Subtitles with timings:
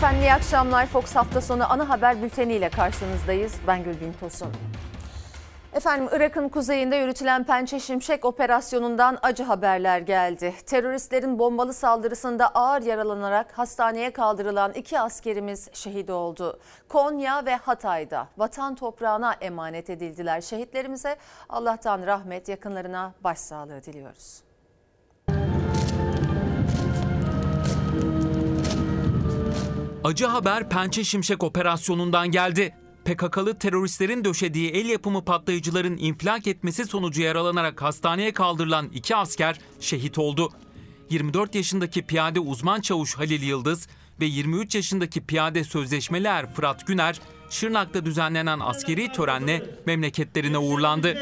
[0.00, 0.86] Efendim iyi akşamlar.
[0.86, 3.54] Fox hafta sonu ana haber bülteniyle karşınızdayız.
[3.66, 4.48] Ben Gülbin Tosun.
[5.72, 10.54] Efendim Irak'ın kuzeyinde yürütülen Pençe Şimşek operasyonundan acı haberler geldi.
[10.66, 16.60] Teröristlerin bombalı saldırısında ağır yaralanarak hastaneye kaldırılan iki askerimiz şehit oldu.
[16.88, 20.40] Konya ve Hatay'da vatan toprağına emanet edildiler.
[20.40, 21.16] Şehitlerimize
[21.48, 24.49] Allah'tan rahmet, yakınlarına başsağlığı diliyoruz.
[30.04, 32.74] Acı haber Pençe Şimşek operasyonundan geldi.
[33.04, 40.18] PKK'lı teröristlerin döşediği el yapımı patlayıcıların infilak etmesi sonucu yaralanarak hastaneye kaldırılan iki asker şehit
[40.18, 40.48] oldu.
[41.10, 43.88] 24 yaşındaki piyade uzman çavuş Halil Yıldız
[44.20, 47.20] ve 23 yaşındaki piyade sözleşmeli er Fırat Güner,
[47.50, 51.14] Şırnak'ta düzenlenen askeri törenle memleketlerine uğurlandı.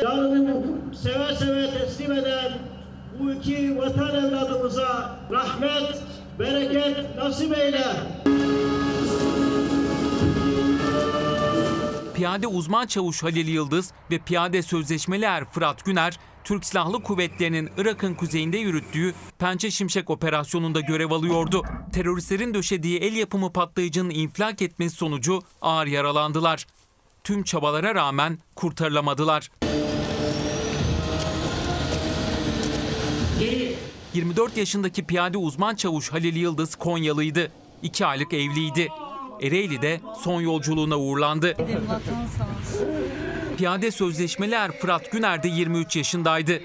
[1.03, 2.53] Seve seve teslim eden
[3.19, 6.03] bu iki vatan evladımıza rahmet,
[6.39, 7.87] bereket nasip eyle.
[12.15, 18.15] Piyade uzman çavuş Halil Yıldız ve piyade sözleşmeli er Fırat Güner, Türk Silahlı Kuvvetleri'nin Irak'ın
[18.15, 21.63] kuzeyinde yürüttüğü Pençe Şimşek operasyonunda görev alıyordu.
[21.93, 26.67] Teröristlerin döşediği el yapımı patlayıcının infilak etmesi sonucu ağır yaralandılar.
[27.25, 29.51] Tüm çabalara rağmen kurtarılamadılar.
[34.15, 37.51] 24 yaşındaki piyade uzman çavuş Halil Yıldız Konyalıydı.
[37.83, 38.89] 2 aylık evliydi.
[39.43, 41.57] Ereğli'de son yolculuğuna uğurlandı.
[43.57, 46.61] Piyade sözleşmeli Fırat Güner de 23 yaşındaydı.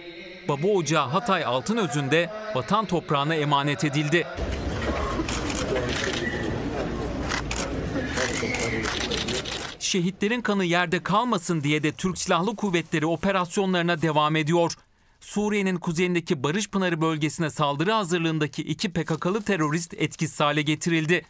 [0.50, 4.28] Baba ocağı Hatay Altınözü'nde vatan toprağına emanet edildi.
[9.80, 14.74] Şehitlerin kanı yerde kalmasın diye de Türk Silahlı Kuvvetleri operasyonlarına devam ediyor.
[15.24, 21.26] Suriye'nin kuzeyindeki Barış Pınarı bölgesine saldırı hazırlığındaki iki PKK'lı terörist etkisiz hale getirildi.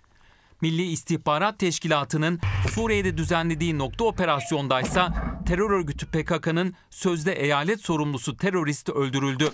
[0.62, 2.40] Milli İstihbarat Teşkilatı'nın
[2.72, 5.14] Suriye'de düzenlediği nokta operasyondaysa
[5.48, 9.52] terör örgütü PKK'nın sözde eyalet sorumlusu terörist öldürüldü.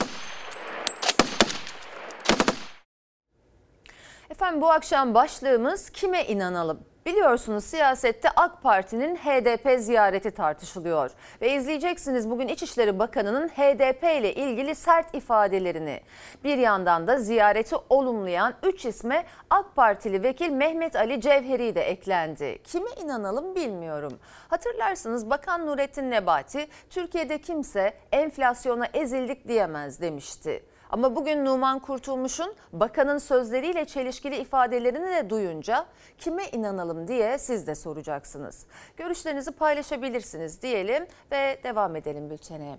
[4.29, 6.88] Efendim bu akşam başlığımız kime inanalım?
[7.05, 11.11] Biliyorsunuz siyasette AK Parti'nin HDP ziyareti tartışılıyor.
[11.41, 16.01] Ve izleyeceksiniz bugün İçişleri Bakanı'nın HDP ile ilgili sert ifadelerini.
[16.43, 22.59] Bir yandan da ziyareti olumlayan 3 isme AK Partili vekil Mehmet Ali Cevheri de eklendi.
[22.63, 24.19] Kime inanalım bilmiyorum.
[24.47, 30.63] Hatırlarsınız Bakan Nurettin Nebati Türkiye'de kimse enflasyona ezildik diyemez demişti.
[30.89, 35.85] Ama bugün Numan Kurtulmuş'un bakanın sözleriyle çelişkili ifadelerini de duyunca
[36.17, 38.65] kime inanalım diye siz de soracaksınız.
[38.97, 42.77] Görüşlerinizi paylaşabilirsiniz diyelim ve devam edelim bültene.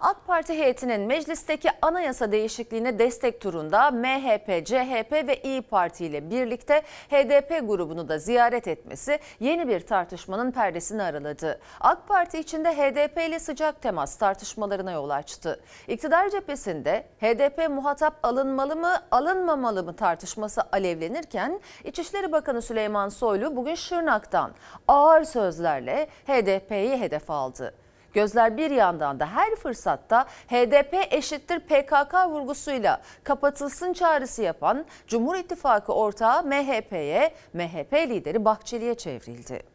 [0.00, 6.82] AK Parti heyetinin meclisteki anayasa değişikliğine destek turunda MHP, CHP ve İyi Parti ile birlikte
[7.10, 11.60] HDP grubunu da ziyaret etmesi yeni bir tartışmanın perdesini araladı.
[11.80, 15.60] AK Parti içinde HDP ile sıcak temas tartışmalarına yol açtı.
[15.88, 23.74] İktidar cephesinde HDP muhatap alınmalı mı, alınmamalı mı tartışması alevlenirken İçişleri Bakanı Süleyman Soylu bugün
[23.74, 24.50] Şırnak'tan
[24.88, 27.74] ağır sözlerle HDP'yi hedef aldı.
[28.12, 35.92] Gözler bir yandan da her fırsatta HDP eşittir PKK vurgusuyla kapatılsın çağrısı yapan Cumhur İttifakı
[35.92, 39.71] ortağı MHP'ye, MHP lideri Bahçeli'ye çevrildi.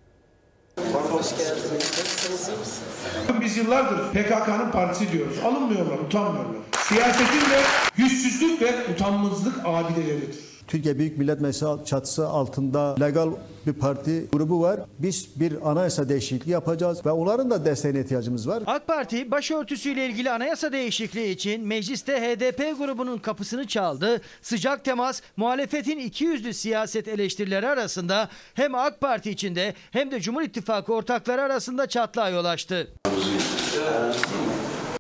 [3.42, 5.38] Biz yıllardır PKK'nın partisi diyoruz.
[5.46, 6.56] Alınmıyorlar, utanmıyorlar.
[6.88, 7.62] Siyasetin de
[7.98, 10.57] yüzsüzlük ve utanmazlık abideleridir.
[10.68, 13.32] Türkiye Büyük Millet Meclisi çatısı altında legal
[13.68, 14.80] bir parti grubu var.
[15.00, 18.64] Biz bir anayasa değişikliği yapacağız ve onların da desteğine ihtiyacımız var.
[18.66, 24.22] AK Parti başörtüsüyle ilgili anayasa değişikliği için mecliste HDP grubunun kapısını çaldı.
[24.42, 30.94] Sıcak temas muhalefetin ikiyüzlü siyaset eleştirileri arasında hem AK Parti içinde hem de Cumhur İttifakı
[30.94, 32.88] ortakları arasında çatlağa yol açtı.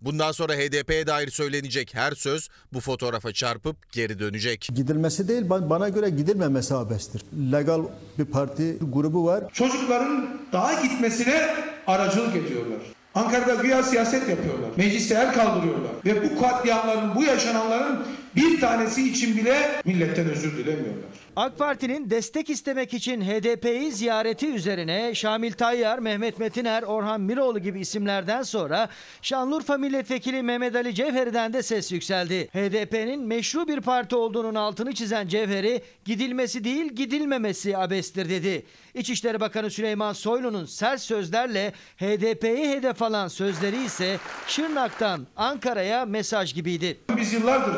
[0.01, 4.69] Bundan sonra HDP'ye dair söylenecek her söz bu fotoğrafa çarpıp geri dönecek.
[4.75, 7.21] Gidilmesi değil bana göre gidilmemesi abestir.
[7.51, 7.81] Legal
[8.19, 9.43] bir parti grubu var.
[9.53, 11.55] Çocukların daha gitmesine
[11.87, 12.79] aracılık ediyorlar.
[13.15, 14.69] Ankara'da güya siyaset yapıyorlar.
[14.77, 15.91] Mecliste el kaldırıyorlar.
[16.05, 17.99] Ve bu katliamların, bu yaşananların
[18.37, 21.27] bir tanesi için bile milletten özür dilemiyorlar.
[21.35, 27.79] AK Parti'nin destek istemek için HDP'yi ziyareti üzerine Şamil Tayyar, Mehmet Metiner, Orhan Miroğlu gibi
[27.79, 28.89] isimlerden sonra
[29.21, 32.47] Şanlıurfa Milletvekili Mehmet Ali Cevheri'den de ses yükseldi.
[32.47, 38.65] HDP'nin meşru bir parti olduğunun altını çizen Cevheri gidilmesi değil gidilmemesi abestir dedi.
[38.93, 44.17] İçişleri Bakanı Süleyman Soylu'nun sert sözlerle HDP'yi hedef alan sözleri ise
[44.47, 46.97] Şırnak'tan Ankara'ya mesaj gibiydi.
[47.17, 47.75] Biz yıllardır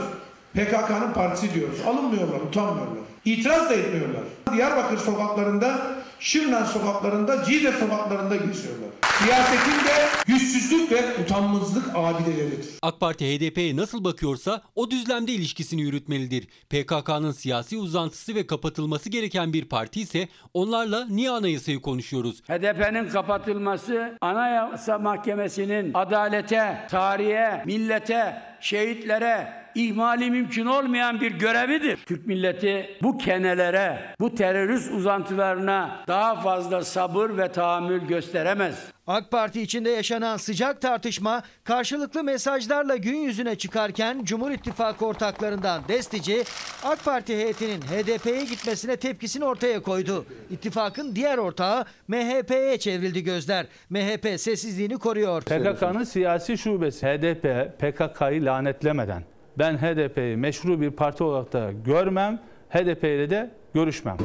[0.54, 1.80] PKK'nın partisi diyoruz.
[1.88, 2.98] Alınmıyorlar, utanmıyorlar.
[3.26, 4.22] İtiraz da etmiyorlar.
[4.54, 8.90] Diyarbakır sokaklarında, Şırnak sokaklarında, Cizre sokaklarında geziyorlar.
[9.24, 12.70] Siyasetin de yüzsüzlük ve utanmazlık abideleridir.
[12.82, 16.48] AK Parti HDP'ye nasıl bakıyorsa o düzlemde ilişkisini yürütmelidir.
[16.70, 22.42] PKK'nın siyasi uzantısı ve kapatılması gereken bir parti ise onlarla niye anayasayı konuşuyoruz?
[22.44, 29.54] HDP'nin kapatılması Anayasa Mahkemesi'nin adalete, tarihe, millete, şehitlere
[29.86, 32.00] ihmali mümkün olmayan bir görevidir.
[32.06, 38.76] Türk milleti bu kenelere, bu terörist uzantılarına daha fazla sabır ve tahammül gösteremez.
[39.08, 46.44] AK Parti içinde yaşanan sıcak tartışma karşılıklı mesajlarla gün yüzüne çıkarken Cumhur İttifakı ortaklarından Destici
[46.84, 50.26] AK Parti heyetinin HDP'ye gitmesine tepkisini ortaya koydu.
[50.52, 53.66] İttifakın diğer ortağı MHP'ye çevrildi gözler.
[53.90, 55.42] MHP sessizliğini koruyor.
[55.42, 57.44] PKK'nın siyasi şubesi HDP
[57.80, 59.24] PKK'yı lanetlemeden
[59.58, 64.18] ben HDP'yi meşru bir parti olarak da görmem, HDP ile de görüşmem.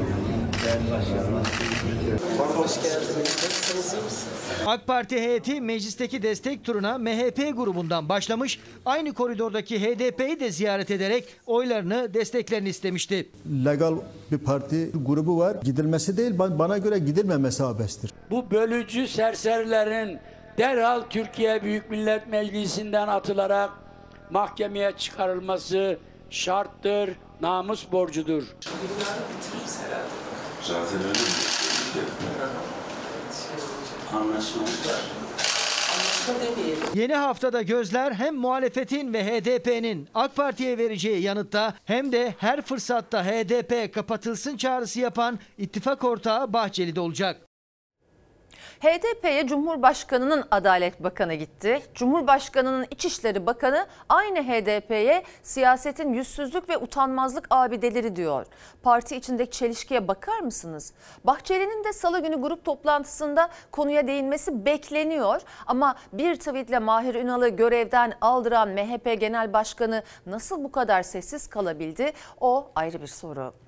[4.67, 8.61] AK Parti heyeti meclisteki destek turuna MHP grubundan başlamış.
[8.87, 13.29] Aynı koridordaki HDP'yi de ziyaret ederek oylarını, desteklerini istemişti.
[13.65, 13.94] Legal
[14.32, 15.56] bir parti grubu var.
[15.65, 18.11] Gidilmesi değil, ba- bana göre gidilmemesi abestir.
[18.31, 20.19] Bu bölücü serserilerin
[20.59, 23.71] derhal Türkiye Büyük Millet Meclisi'nden atılarak
[24.31, 25.99] mahkemeye çıkarılması
[26.31, 27.11] şarttır,
[27.41, 28.43] namus borcudur.
[30.62, 31.15] Zaten öyle mi?
[34.12, 35.00] Anlaşmamız var.
[36.94, 43.25] Yeni haftada gözler hem muhalefetin ve HDP'nin AK Parti'ye vereceği yanıtta hem de her fırsatta
[43.25, 47.41] HDP kapatılsın çağrısı yapan ittifak ortağı Bahçeli'de olacak.
[48.81, 51.82] HDP'ye Cumhurbaşkanı'nın Adalet Bakanı gitti.
[51.94, 58.47] Cumhurbaşkanı'nın İçişleri Bakanı aynı HDP'ye siyasetin yüzsüzlük ve utanmazlık abideleri diyor.
[58.82, 60.93] Parti içindeki çelişkiye bakar mısınız?
[61.25, 65.41] Bahçeli'nin de salı günü grup toplantısında konuya değinmesi bekleniyor.
[65.67, 72.12] Ama bir tweetle Mahir Ünal'ı görevden aldıran MHP Genel Başkanı nasıl bu kadar sessiz kalabildi?
[72.41, 73.63] O ayrı bir soru.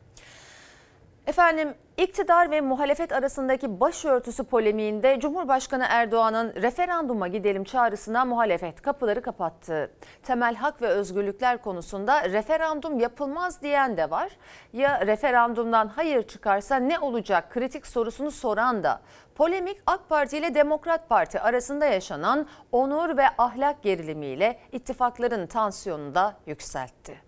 [1.27, 9.91] Efendim iktidar ve muhalefet arasındaki başörtüsü polemiğinde Cumhurbaşkanı Erdoğan'ın referanduma gidelim çağrısına muhalefet kapıları kapattı.
[10.23, 14.33] Temel hak ve özgürlükler konusunda referandum yapılmaz diyen de var.
[14.73, 19.01] Ya referandumdan hayır çıkarsa ne olacak kritik sorusunu soran da.
[19.35, 26.37] Polemik AK Parti ile Demokrat Parti arasında yaşanan onur ve ahlak gerilimiyle ittifakların tansiyonunu da
[26.47, 27.27] yükseltti.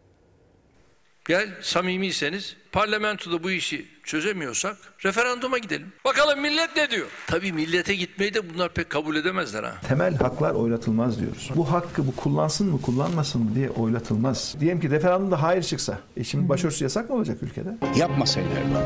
[1.28, 5.92] Gel samimiyseniz parlamentoda bu işi çözemiyorsak referanduma gidelim.
[6.04, 7.06] Bakalım millet ne diyor?
[7.26, 9.74] Tabii millete gitmeyi de bunlar pek kabul edemezler ha.
[9.88, 11.50] Temel haklar oylatılmaz diyoruz.
[11.56, 14.54] Bu hakkı bu kullansın mı kullanmasın mı diye oylatılmaz.
[14.60, 15.98] Diyelim ki referandumda hayır çıksa.
[16.16, 17.68] E şimdi başörtüsü yasak mı olacak ülkede?
[17.96, 18.84] Yapmasaydı Erdoğan.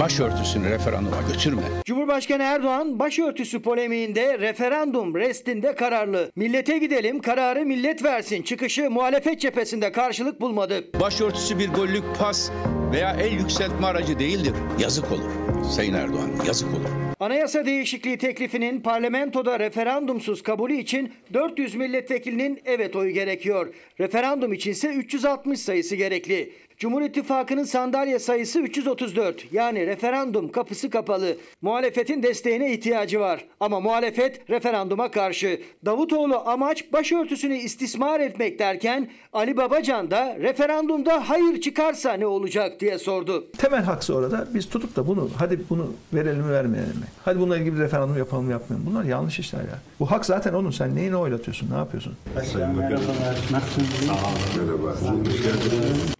[0.00, 1.62] Başörtüsünü referanduma götürme.
[1.84, 6.32] Cumhurbaşkanı Erdoğan başörtüsü polemiğinde referandum restinde kararlı.
[6.36, 10.84] Millete gidelim kararı millet versin çıkışı muhalefet cephesinde karşılık bulmadı.
[11.00, 12.50] Başörtüsü bir gollük pas
[12.94, 14.52] veya el yükseltme aracı değildir.
[14.78, 15.30] Yazık olur.
[15.70, 16.88] Sayın Erdoğan yazık olur.
[17.20, 23.74] Anayasa değişikliği teklifinin parlamentoda referandumsuz kabulü için 400 milletvekilinin evet oyu gerekiyor.
[24.00, 26.52] Referandum içinse 360 sayısı gerekli.
[26.84, 29.52] Cumhur İttifakı'nın sandalye sayısı 334.
[29.52, 31.36] Yani referandum kapısı kapalı.
[31.62, 33.44] Muhalefetin desteğine ihtiyacı var.
[33.60, 35.60] Ama muhalefet referanduma karşı.
[35.84, 42.98] Davutoğlu amaç başörtüsünü istismar etmek derken Ali Babacan da referandumda hayır çıkarsa ne olacak diye
[42.98, 43.46] sordu.
[43.58, 44.48] Temel haksı orada.
[44.54, 47.06] Biz tutup da bunu hadi bunu verelim mi vermeyelim mi?
[47.24, 48.90] Hadi bununla ilgili bir referandum yapalım mı yapmayalım.
[48.90, 49.78] Bunlar yanlış işler ya.
[50.00, 50.70] Bu hak zaten onun.
[50.70, 51.70] Sen neyini oylatıyorsun?
[51.70, 52.16] Ne yapıyorsun?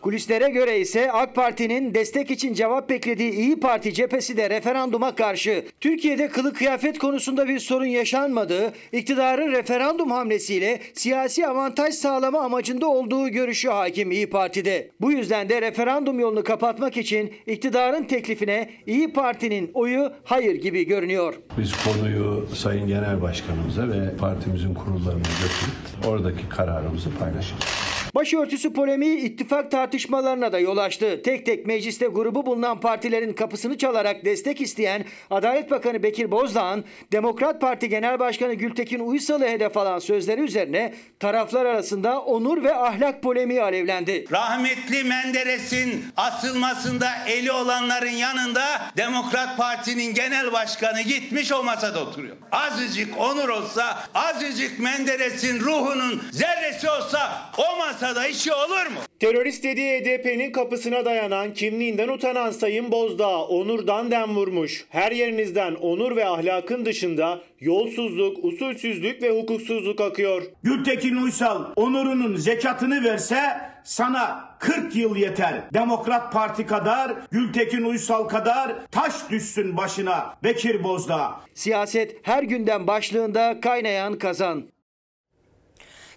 [0.02, 5.64] Kulislere göre ise AK Parti'nin destek için cevap beklediği İyi Parti cephesi de referanduma karşı.
[5.80, 13.28] Türkiye'de kılık kıyafet konusunda bir sorun yaşanmadığı, iktidarın referandum hamlesiyle siyasi avantaj sağlama amacında olduğu
[13.28, 14.90] görüşü hakim İyi Parti'de.
[15.00, 21.34] Bu yüzden de referandum yolunu kapatmak için iktidarın teklifine İyi Parti'nin oyu hayır gibi görünüyor.
[21.58, 27.93] Biz konuyu Sayın Genel Başkanımıza ve partimizin kurullarına götürüp oradaki kararımızı paylaşacağız.
[28.14, 31.23] Başörtüsü polemiği ittifak tartışmalarına da yol açtı.
[31.23, 37.61] Tek tek mecliste grubu bulunan partilerin kapısını çalarak destek isteyen Adalet Bakanı Bekir Bozdağ'ın Demokrat
[37.61, 43.62] Parti Genel Başkanı Gültekin Uysal'ı hedef alan sözleri üzerine taraflar arasında onur ve ahlak polemiği
[43.62, 44.25] alevlendi.
[44.33, 48.64] Rahmetli Menderes'in asılmasında eli olanların yanında
[48.97, 52.37] Demokrat Parti'nin genel başkanı gitmiş o masada oturuyor.
[52.52, 58.03] Azıcık onur olsa, azıcık Menderes'in ruhunun zerresi olsa o masada
[58.34, 59.00] işi olur mu?
[59.20, 64.84] Terörist dediği HDP'nin kapısına dayanan kimliğinden utanan Sayın Bozdağ onurdan dem vurmuş.
[64.88, 70.42] Her yerinizden onur ve ahlakın dışında yolsuzluk, usulsüzlük ve hukuksuzluk akıyor.
[70.62, 73.38] Gültekin Uysal onurunun zekatını verse
[73.84, 75.54] sana 40 yıl yeter.
[75.75, 81.40] Demokrat Parti kadar, Gültekin Uysal kadar taş düşsün başına Bekir Bozdağ.
[81.54, 84.74] Siyaset her günden başlığında kaynayan kazan.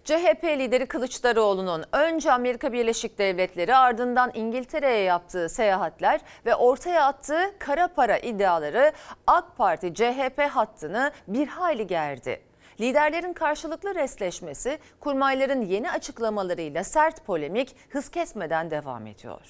[0.07, 7.87] CHP lideri Kılıçdaroğlu'nun önce Amerika Birleşik Devletleri ardından İngiltere'ye yaptığı seyahatler ve ortaya attığı kara
[7.87, 8.91] para iddiaları
[9.27, 12.41] AK Parti CHP hattını bir hayli gerdi.
[12.79, 19.41] Liderlerin karşılıklı resleşmesi, kurmayların yeni açıklamalarıyla sert polemik hız kesmeden devam ediyor.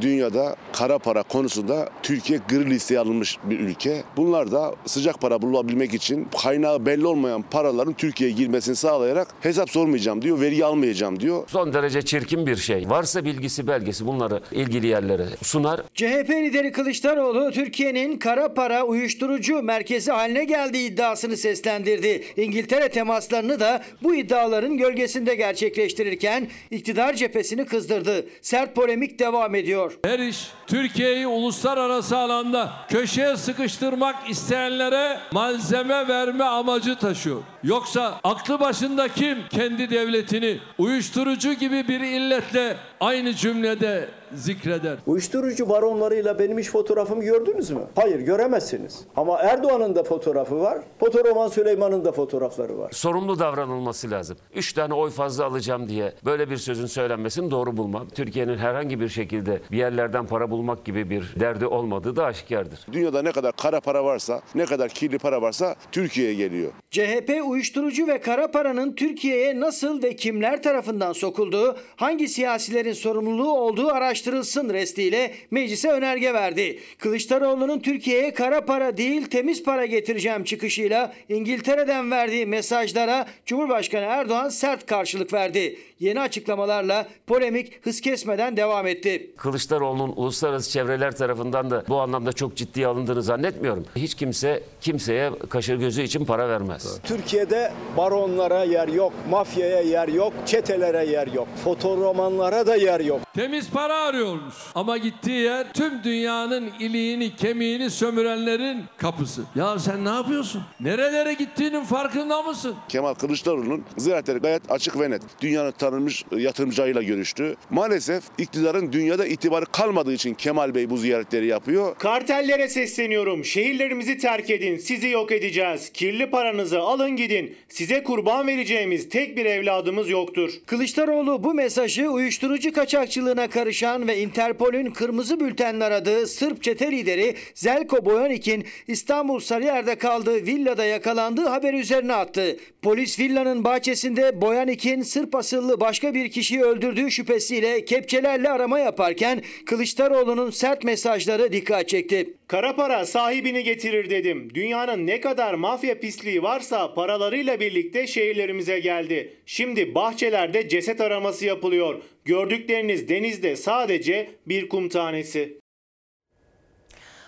[0.00, 4.02] Dünyada kara para konusunda Türkiye gri listeye alınmış bir ülke.
[4.16, 10.22] Bunlar da sıcak para bulabilmek için kaynağı belli olmayan paraların Türkiye'ye girmesini sağlayarak hesap sormayacağım
[10.22, 11.44] diyor, vergi almayacağım diyor.
[11.46, 12.90] Son derece çirkin bir şey.
[12.90, 15.80] Varsa bilgisi belgesi bunları ilgili yerlere sunar.
[15.94, 22.24] CHP lideri Kılıçdaroğlu Türkiye'nin kara para uyuşturucu merkezi haline geldiği iddiasını seslendirdi.
[22.36, 28.26] İngiltere temaslarını da bu iddiaların gölgesinde gerçekleştirirken iktidar cephesini kızdırdı.
[28.42, 29.73] Sert polemik devam ediyor.
[30.04, 37.42] Her iş Türkiye'yi uluslararası alanda köşeye sıkıştırmak isteyenlere malzeme verme amacı taşıyor.
[37.62, 44.98] Yoksa aklı başında kim kendi devletini uyuşturucu gibi bir illetle aynı cümlede zikreder.
[45.06, 47.80] Uyuşturucu baronlarıyla benim hiç fotoğrafımı gördünüz mü?
[47.96, 49.04] Hayır göremezsiniz.
[49.16, 50.78] Ama Erdoğan'ın da fotoğrafı var.
[51.00, 52.90] Fotoroman Süleyman'ın da fotoğrafları var.
[52.92, 54.36] Sorumlu davranılması lazım.
[54.54, 58.08] Üç tane oy fazla alacağım diye böyle bir sözün söylenmesini doğru bulmam.
[58.08, 62.86] Türkiye'nin herhangi bir şekilde bir yerlerden para bulmak gibi bir derdi olmadığı da aşikardır.
[62.92, 66.72] Dünyada ne kadar kara para varsa, ne kadar kirli para varsa Türkiye'ye geliyor.
[66.90, 73.88] CHP uyuşturucu ve kara paranın Türkiye'ye nasıl ve kimler tarafından sokulduğu, hangi siyasilerin sorumluluğu olduğu
[74.24, 76.78] araştırılsın restiyle meclise önerge verdi.
[76.98, 84.86] Kılıçdaroğlu'nun Türkiye'ye kara para değil temiz para getireceğim çıkışıyla İngiltere'den verdiği mesajlara Cumhurbaşkanı Erdoğan sert
[84.86, 85.78] karşılık verdi.
[86.00, 89.30] Yeni açıklamalarla polemik hız kesmeden devam etti.
[89.36, 93.86] Kılıçdaroğlu'nun uluslararası çevreler tarafından da bu anlamda çok ciddiye alındığını zannetmiyorum.
[93.96, 97.00] Hiç kimse kimseye kaşır gözü için para vermez.
[97.04, 103.20] Türkiye'de baronlara yer yok, mafyaya yer yok, çetelere yer yok, fotoromanlara da yer yok.
[103.34, 104.54] Temiz para arıyormuş.
[104.74, 109.42] Ama gittiği yer tüm dünyanın iliğini, kemiğini sömürenlerin kapısı.
[109.54, 110.62] Ya sen ne yapıyorsun?
[110.80, 112.74] Nerelere gittiğinin farkında mısın?
[112.88, 115.22] Kemal Kılıçdaroğlu'nun ziyaretleri gayet açık ve net.
[115.40, 117.56] Dünyanın tanınmış yatırımcıyla görüştü.
[117.70, 121.94] Maalesef iktidarın dünyada itibarı kalmadığı için Kemal Bey bu ziyaretleri yapıyor.
[121.98, 123.44] Kartellere sesleniyorum.
[123.44, 124.76] Şehirlerimizi terk edin.
[124.76, 125.90] Sizi yok edeceğiz.
[125.92, 127.56] Kirli paranızı alın gidin.
[127.68, 130.50] Size kurban vereceğimiz tek bir evladımız yoktur.
[130.66, 138.04] Kılıçdaroğlu bu mesajı uyuşturucu kaçakçılığına karışan ve Interpol'ün kırmızı bültenle aradığı Sırp çete lideri Zelko
[138.04, 142.56] Boyanik'in İstanbul Sarıyer'de kaldığı villada yakalandığı haberi üzerine attı.
[142.82, 150.50] Polis villanın bahçesinde Boyanik'in Sırp asıllı başka bir kişiyi öldürdüğü şüphesiyle kepçelerle arama yaparken Kılıçdaroğlu'nun
[150.50, 152.34] sert mesajları dikkat çekti.
[152.48, 154.48] Kara para sahibini getirir dedim.
[154.54, 159.36] Dünyanın ne kadar mafya pisliği varsa paralarıyla birlikte şehirlerimize geldi.
[159.46, 162.02] Şimdi bahçelerde ceset araması yapılıyor.
[162.24, 165.63] Gördükleriniz denizde sadece bir kum tanesi.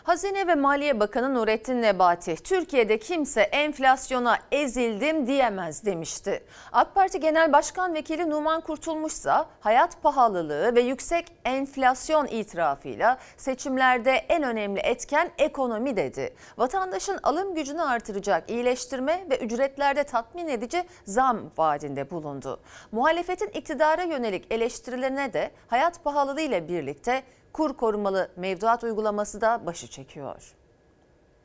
[0.07, 6.45] Hazine ve Maliye Bakanı Nurettin Nebati, Türkiye'de kimse enflasyona ezildim diyemez demişti.
[6.73, 14.43] AK Parti Genel Başkan Vekili Numan Kurtulmuşsa hayat pahalılığı ve yüksek enflasyon itirafıyla seçimlerde en
[14.43, 16.35] önemli etken ekonomi dedi.
[16.59, 22.61] Vatandaşın alım gücünü artıracak iyileştirme ve ücretlerde tatmin edici zam vaadinde bulundu.
[22.93, 27.23] Muhalefetin iktidara yönelik eleştirilerine de hayat pahalılığı ile birlikte
[27.57, 30.55] kur korumalı mevduat uygulaması da başı çekiyor.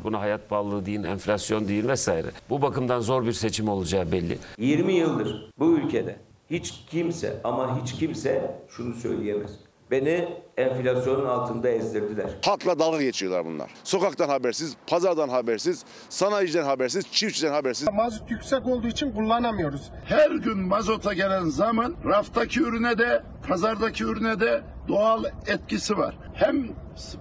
[0.03, 2.27] Buna hayat pahalılığı deyin, enflasyon deyin vesaire.
[2.50, 4.38] Bu bakımdan zor bir seçim olacağı belli.
[4.58, 6.15] 20 yıldır bu ülkede
[6.50, 9.51] hiç kimse ama hiç kimse şunu söyleyemez.
[9.91, 12.30] Beni enflasyonun altında ezdirdiler.
[12.46, 13.72] Halkla dalga geçiyorlar bunlar.
[13.84, 17.88] Sokaktan habersiz, pazardan habersiz, sanayiciden habersiz, çiftçiden habersiz.
[17.94, 19.91] Mazot yüksek olduğu için kullanamıyoruz.
[20.06, 26.16] Her gün mazota gelen zaman raftaki ürüne de pazardaki ürüne de doğal etkisi var.
[26.34, 26.68] Hem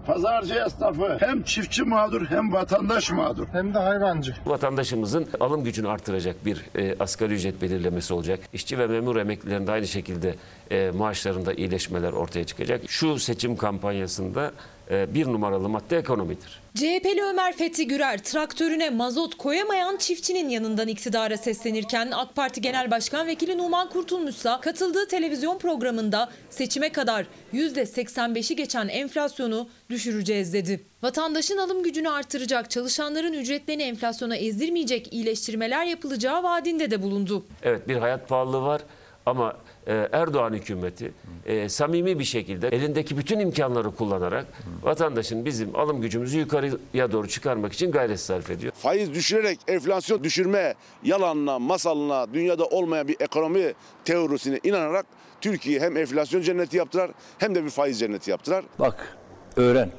[0.07, 3.47] Pazarcı esnafı hem çiftçi mağdur hem vatandaş mağdur.
[3.53, 4.35] Hem de hayvancı.
[4.47, 8.41] Vatandaşımızın alım gücünü artıracak bir e, asgari ücret belirlemesi olacak.
[8.53, 10.35] İşçi ve memur emeklilerinde aynı şekilde
[10.71, 12.81] e, maaşlarında iyileşmeler ortaya çıkacak.
[12.87, 14.53] Şu seçim kampanyasında
[14.91, 16.61] bir numaralı madde ekonomidir.
[16.75, 23.27] CHP'li Ömer Fethi Gürer traktörüne mazot koyamayan çiftçinin yanından iktidara seslenirken AK Parti Genel Başkan
[23.27, 30.81] Vekili Numan Kurtulmuşsa katıldığı televizyon programında seçime kadar %85'i geçen enflasyonu düşüreceğiz dedi.
[31.03, 37.45] Vatandaşın alım gücünü artıracak, çalışanların ücretlerini enflasyona ezdirmeyecek iyileştirmeler yapılacağı vaadinde de bulundu.
[37.63, 38.83] Evet bir hayat pahalılığı var
[39.27, 39.57] ama
[39.91, 41.13] e, Erdoğan hükümeti
[41.47, 44.47] e, samimi bir şekilde elindeki bütün imkanları kullanarak
[44.83, 48.73] vatandaşın bizim alım gücümüzü yukarıya doğru çıkarmak için gayret sarf ediyor.
[48.73, 53.73] Faiz düşürerek enflasyon düşürme yalanına, masalına, dünyada olmayan bir ekonomi
[54.05, 55.07] teorisine inanarak
[55.41, 58.65] Türkiye hem enflasyon cenneti yaptılar hem de bir faiz cenneti yaptılar.
[58.79, 59.17] Bak,
[59.57, 59.91] öğren.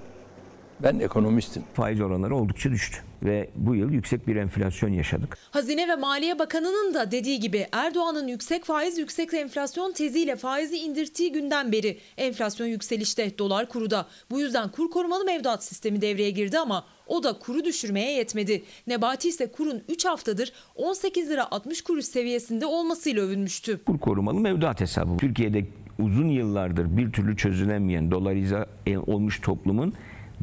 [0.80, 1.64] Ben ekonomistim.
[1.74, 5.38] Faiz oranları oldukça düştü ve bu yıl yüksek bir enflasyon yaşadık.
[5.52, 11.32] Hazine ve Maliye Bakanı'nın da dediği gibi Erdoğan'ın yüksek faiz yüksek enflasyon teziyle faizi indirttiği
[11.32, 14.08] günden beri enflasyon yükselişte, dolar kuruda.
[14.32, 18.64] Bu yüzden kur korumalı mevduat sistemi devreye girdi ama o da kuru düşürmeye yetmedi.
[18.88, 23.82] Nebati ise kurun 3 haftadır 18 lira 60 kuruş seviyesinde olmasıyla övünmüştü.
[23.86, 25.18] Kur korumalı mevduat hesabı.
[25.18, 25.66] Türkiye'de
[26.00, 28.66] uzun yıllardır bir türlü çözülemeyen dolarize
[29.08, 29.94] olmuş toplumun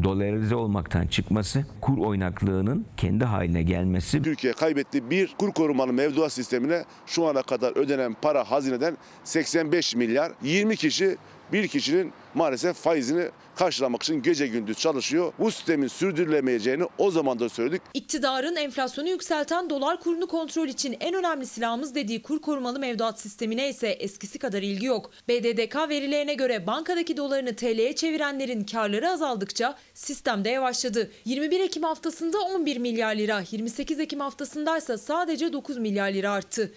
[0.02, 4.22] dolarize olmaktan çıkması, kur oynaklığının kendi haline gelmesi.
[4.22, 10.32] Türkiye kaybetti bir kur korumalı mevduat sistemine şu ana kadar ödenen para hazineden 85 milyar
[10.42, 11.16] 20 kişi
[11.52, 15.32] bir kişinin maalesef faizini karşılamak için gece gündüz çalışıyor.
[15.38, 17.82] Bu sistemin sürdürülemeyeceğini o zaman da söyledik.
[17.94, 23.68] İktidarın enflasyonu yükselten dolar kurunu kontrol için en önemli silahımız dediği kur korumalı mevduat sistemine
[23.68, 25.10] ise eskisi kadar ilgi yok.
[25.28, 31.10] BDDK verilerine göre bankadaki dolarını TL'ye çevirenlerin karları azaldıkça sistemde yavaşladı.
[31.24, 36.72] 21 Ekim haftasında 11 milyar lira, 28 Ekim haftasındaysa sadece 9 milyar lira arttı.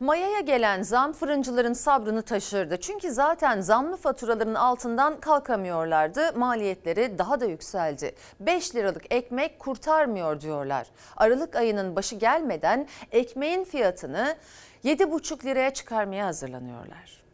[0.00, 2.80] Mayaya gelen zam fırıncıların sabrını taşırdı.
[2.80, 6.38] Çünkü zaten zamlı faturaların altından kalkamıyorlardı.
[6.38, 8.14] Maliyetleri daha da yükseldi.
[8.40, 10.86] 5 liralık ekmek kurtarmıyor diyorlar.
[11.16, 14.36] Aralık ayının başı gelmeden ekmeğin fiyatını
[14.84, 17.24] 7,5 liraya çıkarmaya hazırlanıyorlar.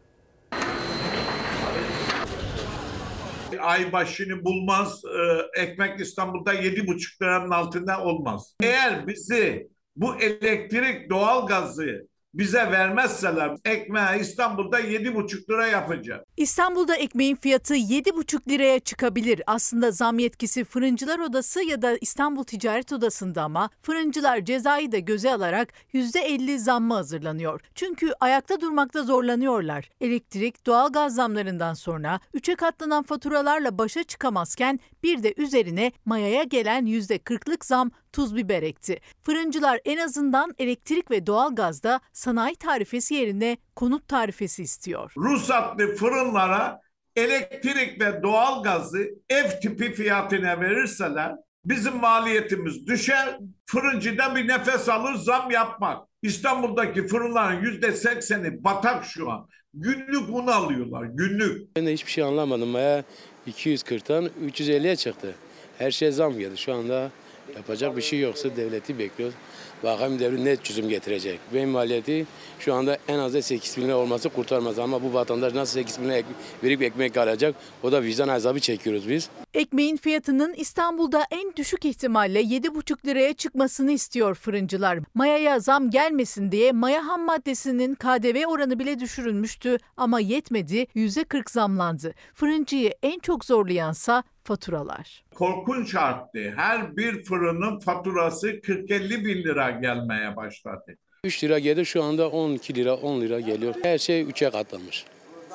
[3.61, 5.03] ay başını bulmaz.
[5.05, 8.55] Ee, ekmek İstanbul'da yedi buçuk liranın altında olmaz.
[8.63, 16.27] Eğer bizi bu elektrik, doğalgazı bize vermezseler ekmeği İstanbul'da yedi buçuk lira yapacak.
[16.37, 19.43] İstanbul'da ekmeğin fiyatı 7,5 liraya çıkabilir.
[19.47, 25.33] Aslında zam yetkisi Fırıncılar Odası ya da İstanbul Ticaret Odası'nda ama fırıncılar cezayı da göze
[25.33, 27.61] alarak %50 zammı hazırlanıyor.
[27.75, 29.91] Çünkü ayakta durmakta zorlanıyorlar.
[30.01, 37.65] Elektrik, doğalgaz zamlarından sonra 3'e katlanan faturalarla başa çıkamazken bir de üzerine mayaya gelen %40'lık
[37.65, 39.01] zam tuz biber ekti.
[39.23, 45.13] Fırıncılar en azından elektrik ve doğalgazda sanayi tarifesi yerine konut tarifesi istiyor.
[45.17, 46.81] Ruhsatlı fırınlara
[47.17, 53.39] elektrik ve doğalgazı ev tipi fiyatına verirseler bizim maliyetimiz düşer.
[53.67, 56.09] Fırıncıda bir nefes alır zam yapmak.
[56.23, 59.49] İstanbul'daki fırınların yüzde sekseni batak şu an.
[59.75, 61.77] Günlük un alıyorlar günlük.
[61.77, 62.75] Ben de hiçbir şey anlamadım.
[62.75, 63.05] Baya
[63.49, 65.35] 240'tan 350'ye çıktı.
[65.79, 66.59] Her şey zam geldi.
[66.59, 67.11] Şu anda
[67.57, 69.35] yapacak bir şey yoksa devleti bekliyoruz.
[69.83, 71.41] Bakalım devlet ne çözüm getirecek.
[71.55, 72.27] Benim maliyeti
[72.59, 74.79] şu anda en az da 8 bin lira olması kurtarmaz.
[74.79, 76.23] Ama bu vatandaş nasıl 8 bin lira
[76.63, 79.29] verip ekmek alacak o da vicdan azabı çekiyoruz biz.
[79.55, 84.99] Ekmeğin fiyatının İstanbul'da en düşük ihtimalle 7,5 liraya çıkmasını istiyor fırıncılar.
[85.15, 92.15] Mayaya zam gelmesin diye maya ham maddesinin KDV oranı bile düşürülmüştü ama yetmedi %40 zamlandı.
[92.35, 95.25] Fırıncıyı en çok zorlayansa faturalar.
[95.35, 96.53] Korkunç arttı.
[96.57, 100.97] Her bir fırının faturası 40-50 bin lira gelmeye başladı.
[101.25, 103.75] 3 lira geldi şu anda 12 lira 10 lira geliyor.
[103.83, 105.05] Her şey 3'e katlanmış.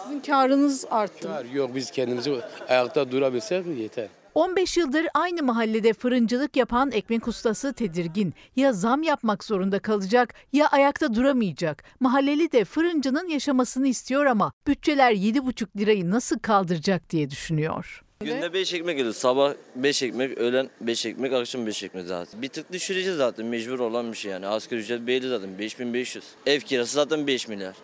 [0.04, 1.28] Sizin karınız arttı.
[1.28, 2.34] Kar Yok biz kendimizi
[2.70, 4.08] ayakta durabilsek yeter.
[4.36, 8.34] 15 yıldır aynı mahallede fırıncılık yapan ekmek ustası tedirgin.
[8.56, 11.84] Ya zam yapmak zorunda kalacak ya ayakta duramayacak.
[12.00, 18.05] Mahalleli de fırıncının yaşamasını istiyor ama bütçeler 7,5 lirayı nasıl kaldıracak diye düşünüyor.
[18.20, 19.18] Günde 5 ekmek yiyoruz.
[19.18, 22.42] Sabah 5 ekmek, öğlen 5 ekmek, akşam 5 ekmek zaten.
[22.42, 24.48] Bir tık düşüreceğiz zaten mecbur olan bir şey yani.
[24.48, 26.24] Asgari ücret belli zaten 5500.
[26.46, 27.76] Ev kirası zaten 5 milyar.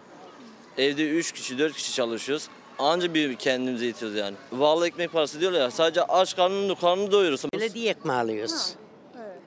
[0.78, 2.48] Evde 3 kişi 4 kişi çalışıyoruz.
[2.80, 4.36] Anca bir kendimize yetiyoruz yani.
[4.52, 7.50] Vallahi ekmek parası diyorlar ya sadece aç karnını karnını doyuruyorsun.
[7.54, 8.76] Belediye ekmeği alıyoruz.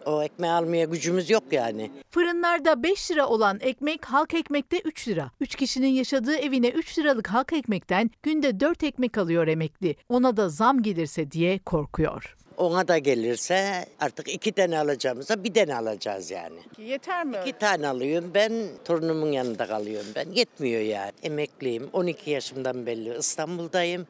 [0.07, 1.91] O ekmeği almaya gücümüz yok yani.
[2.11, 5.31] Fırınlarda 5 lira olan ekmek halk ekmekte 3 lira.
[5.41, 9.97] 3 kişinin yaşadığı evine 3 liralık halk ekmekten günde 4 ekmek alıyor emekli.
[10.09, 12.37] Ona da zam gelirse diye korkuyor.
[12.57, 16.59] Ona da gelirse artık iki tane alacağımıza bir tane alacağız yani.
[16.79, 17.37] Yeter mi?
[17.47, 18.53] İki tane alıyorum ben
[18.85, 20.31] torunumun yanında kalıyorum ben.
[20.31, 21.13] Yetmiyor yani.
[21.23, 24.07] Emekliyim 12 yaşımdan belli İstanbul'dayım.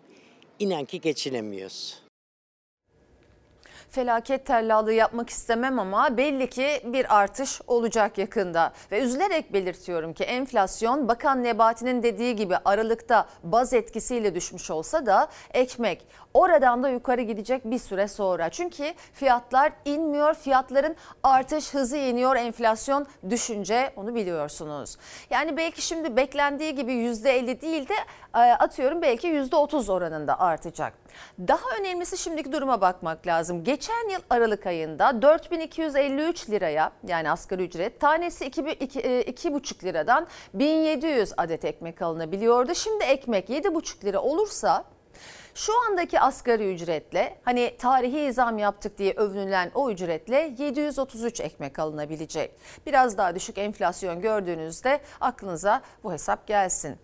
[0.59, 2.04] İnan ki geçinemiyoruz.
[3.95, 8.73] Felaket tellallığı yapmak istemem ama belli ki bir artış olacak yakında.
[8.93, 15.29] Ve üzülerek belirtiyorum ki enflasyon Bakan Nebati'nin dediği gibi Aralık'ta baz etkisiyle düşmüş olsa da
[15.53, 18.49] ekmek oradan da yukarı gidecek bir süre sonra.
[18.51, 24.97] Çünkü fiyatlar inmiyor, fiyatların artış hızı iniyor, enflasyon düşünce onu biliyorsunuz.
[25.31, 27.95] Yani belki şimdi beklendiği gibi %50 değil de
[28.35, 30.95] e, atıyorum belki %30 oranında artacak.
[31.39, 33.65] Daha önemlisi şimdiki duruma bakmak lazım.
[33.65, 42.03] Geçen yıl Aralık ayında 4253 liraya yani asgari ücret tanesi 2,5 liradan 1700 adet ekmek
[42.03, 42.75] alınabiliyordu.
[42.75, 44.85] Şimdi ekmek 7,5 lira olursa
[45.55, 52.55] şu andaki asgari ücretle hani tarihi zam yaptık diye övünülen o ücretle 733 ekmek alınabilecek.
[52.87, 56.97] Biraz daha düşük enflasyon gördüğünüzde aklınıza bu hesap gelsin.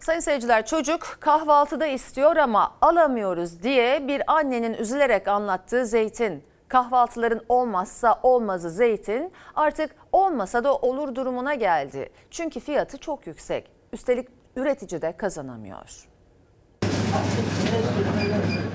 [0.00, 6.44] Sayın seyirciler çocuk kahvaltıda istiyor ama alamıyoruz diye bir annenin üzülerek anlattığı zeytin.
[6.68, 12.10] Kahvaltıların olmazsa olmazı zeytin artık olmasa da olur durumuna geldi.
[12.30, 13.70] Çünkü fiyatı çok yüksek.
[13.92, 16.11] Üstelik üretici de kazanamıyor.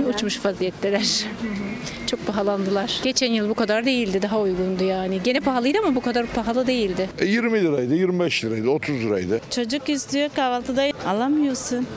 [0.09, 1.25] Uçmuş vaziyetteler.
[2.07, 2.99] Çok pahalandılar.
[3.03, 5.23] Geçen yıl bu kadar değildi, daha uygundu yani.
[5.23, 7.09] Gene pahalıydı ama bu kadar pahalı değildi.
[7.25, 9.41] 20 liraydı, 25 liraydı, 30 liraydı.
[9.49, 11.87] Çocuk istiyor kahvaltıda alamıyorsun.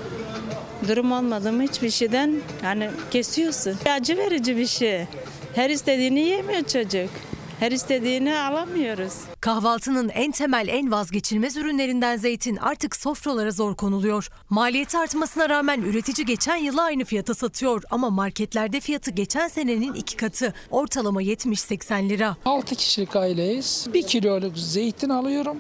[0.89, 3.77] Durum olmadı mı hiçbir şeyden yani kesiyorsun.
[3.91, 5.05] Acı verici bir şey.
[5.55, 7.11] Her istediğini yemiyor çocuk.
[7.61, 9.13] Her istediğini alamıyoruz.
[9.41, 14.29] Kahvaltının en temel, en vazgeçilmez ürünlerinden zeytin artık sofralara zor konuluyor.
[14.51, 20.17] Maliyeti artmasına rağmen üretici geçen yıla aynı fiyata satıyor ama marketlerde fiyatı geçen senenin iki
[20.17, 20.55] katı.
[20.71, 22.37] Ortalama 70-80 lira.
[22.45, 23.87] 6 kişilik aileyiz.
[23.95, 25.57] 1 kiloluk zeytin alıyorum.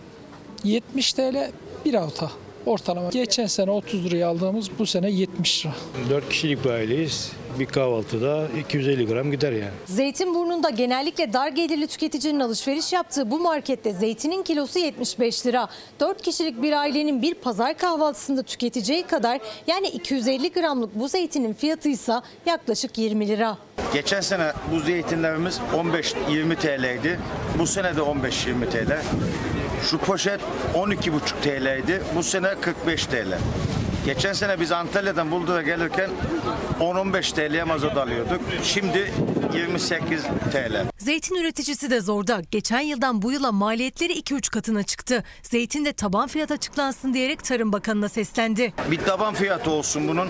[0.64, 1.50] 70 TL
[1.84, 2.30] bir hafta
[2.66, 3.08] ortalama.
[3.08, 5.72] Geçen sene 30 liraya aldığımız bu sene 70 lira.
[6.10, 7.32] 4 kişilik bir aileyiz.
[7.58, 9.70] Bir kahvaltıda 250 gram gider yani.
[9.86, 15.68] Zeytinburnu'nda genellikle dar gelirli tüketicinin alışveriş yaptığı bu markette zeytinin kilosu 75 lira.
[16.00, 21.88] 4 kişilik bir ailenin bir pazar kahvaltısında tüketeceği kadar yani 250 gramlık bu zeytinin fiyatı
[21.88, 22.14] ise
[22.46, 23.58] yaklaşık 20 lira.
[23.94, 27.20] Geçen sene bu zeytinlerimiz 15-20 TL'ydi.
[27.58, 28.92] Bu sene de 15-20 TL.
[29.82, 30.40] Şu poşet
[30.74, 32.02] 12,5 TL'ydi.
[32.16, 33.38] Bu sene 45 TL.
[34.06, 36.10] Geçen sene biz Antalya'dan Burdur'a gelirken
[36.80, 38.40] 10-15 TL'ye mazot alıyorduk.
[38.62, 39.12] Şimdi
[39.54, 40.84] 28 TL.
[40.98, 42.42] Zeytin üreticisi de zorda.
[42.50, 45.24] Geçen yıldan bu yıla maliyetleri 2-3 katına çıktı.
[45.42, 48.72] Zeytin de taban fiyat açıklansın diyerek Tarım Bakanı'na seslendi.
[48.90, 50.28] Bir taban fiyatı olsun bunun.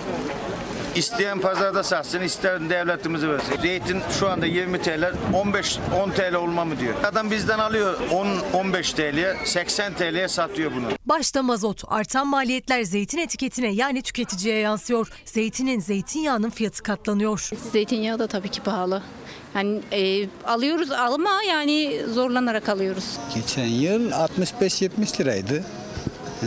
[0.94, 3.56] İsteyen pazarda satsın, isteyen devletimize versin.
[3.62, 6.94] Zeytin şu anda 20 TL, 15 10 TL olma mı diyor.
[7.04, 10.86] Adam bizden alıyor 10 15 TL'ye, 80 TL'ye satıyor bunu.
[11.06, 15.08] Başta mazot, artan maliyetler zeytin etiketine yani tüketiciye yansıyor.
[15.24, 17.50] Zeytinin, zeytinyağının fiyatı katlanıyor.
[17.72, 19.02] Zeytinyağı da tabii ki pahalı.
[19.54, 23.04] Yani e, alıyoruz ama yani zorlanarak alıyoruz.
[23.34, 25.64] Geçen yıl 65-70 liraydı.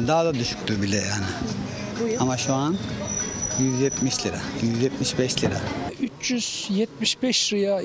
[0.07, 2.17] Daha da düşüktü bile yani.
[2.19, 2.75] Ama şu an
[3.59, 5.61] 170 lira, 175 lira.
[6.01, 7.81] 375 liraya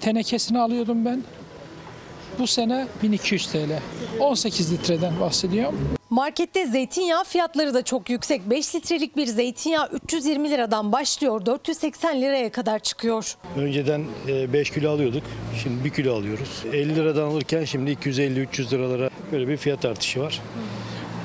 [0.00, 1.22] tenekesini alıyordum ben.
[2.38, 3.78] Bu sene 1200 TL.
[4.20, 5.78] 18 litreden bahsediyorum.
[6.10, 8.50] Markette zeytinyağı fiyatları da çok yüksek.
[8.50, 13.36] 5 litrelik bir zeytinyağı 320 liradan başlıyor, 480 liraya kadar çıkıyor.
[13.56, 15.22] Önceden 5 kilo alıyorduk.
[15.62, 16.62] Şimdi 1 kilo alıyoruz.
[16.72, 20.40] 50 liradan alırken şimdi 250-300 liralara böyle bir fiyat artışı var.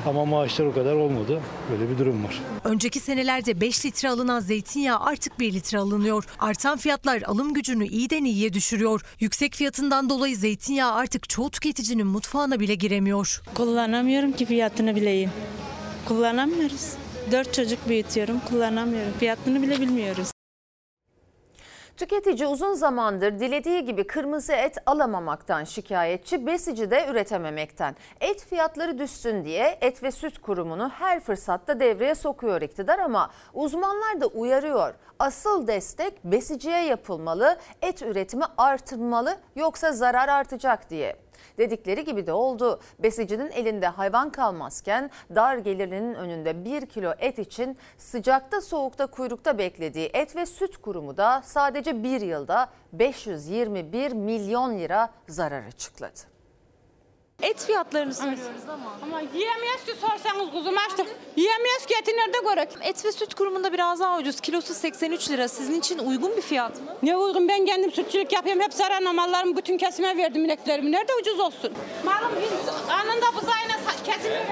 [0.05, 1.41] Ama maaşlar o kadar olmadı.
[1.71, 2.41] Böyle bir durum var.
[2.63, 6.23] Önceki senelerde 5 litre alınan zeytinyağı artık 1 litre alınıyor.
[6.39, 9.01] Artan fiyatlar alım gücünü iyiden iyiye düşürüyor.
[9.19, 13.41] Yüksek fiyatından dolayı zeytinyağı artık çoğu tüketicinin mutfağına bile giremiyor.
[13.55, 15.29] Kullanamıyorum ki fiyatını bileyim.
[16.05, 16.93] Kullanamıyoruz.
[17.31, 19.13] Dört çocuk büyütüyorum, kullanamıyorum.
[19.19, 20.34] Fiyatını bile bilmiyoruz.
[21.97, 27.95] Tüketici uzun zamandır dilediği gibi kırmızı et alamamaktan şikayetçi, besici de üretememekten.
[28.21, 34.21] Et fiyatları düşsün diye Et ve Süt Kurumu'nu her fırsatta devreye sokuyor iktidar ama uzmanlar
[34.21, 34.93] da uyarıyor.
[35.19, 41.24] Asıl destek besiciye yapılmalı, et üretimi artırılmalı yoksa zarar artacak diye.
[41.57, 42.79] Dedikleri gibi de oldu.
[42.99, 50.09] Besicinin elinde hayvan kalmazken dar gelirinin önünde 1 kilo et için sıcakta soğukta kuyrukta beklediği
[50.13, 56.34] et ve süt kurumu da sadece bir yılda 521 milyon lira zarar açıkladı.
[57.45, 58.93] Et fiyatlarını soruyoruz ama.
[59.03, 61.07] Ama yiyemeyiz ki sorsanız kuzum açtık.
[61.35, 62.69] Yiyemeyiz ki eti nerede görek?
[62.81, 64.39] Et ve süt kurumunda biraz daha ucuz.
[64.41, 65.47] Kilosu 83 lira.
[65.47, 66.95] Sizin için uygun bir fiyat mı?
[67.03, 68.61] Ne uygun ben kendim sütçülük yapıyorum.
[68.61, 70.91] Hep zararına mallarımı bütün kesime verdim ineklerimi.
[70.91, 71.73] Nerede ucuz olsun?
[72.05, 74.45] Malım biz anında buzağıyla kesiliyor.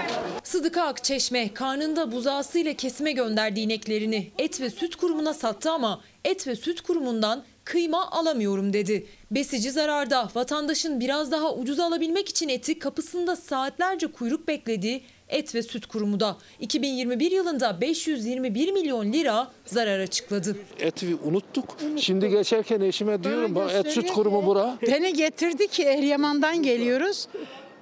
[0.44, 4.32] Sıdıka Akçeşme karnında buzağısıyla kesime gönderdi ineklerini.
[4.38, 9.06] Et ve süt kurumuna sattı ama et ve süt kurumundan kıyma alamıyorum dedi.
[9.32, 15.64] Besici zararda vatandaşın biraz daha ucuz alabilmek için eti kapısında saatlerce kuyruk beklediği et ve
[15.64, 20.58] süt kurumu da 2021 yılında 521 milyon lira zarar açıkladı.
[20.80, 21.78] Eti unuttuk.
[21.98, 24.78] Şimdi geçerken eşime diyorum bak et süt kurumu bura.
[24.88, 27.28] Beni getirdi ki Eryaman'dan geliyoruz.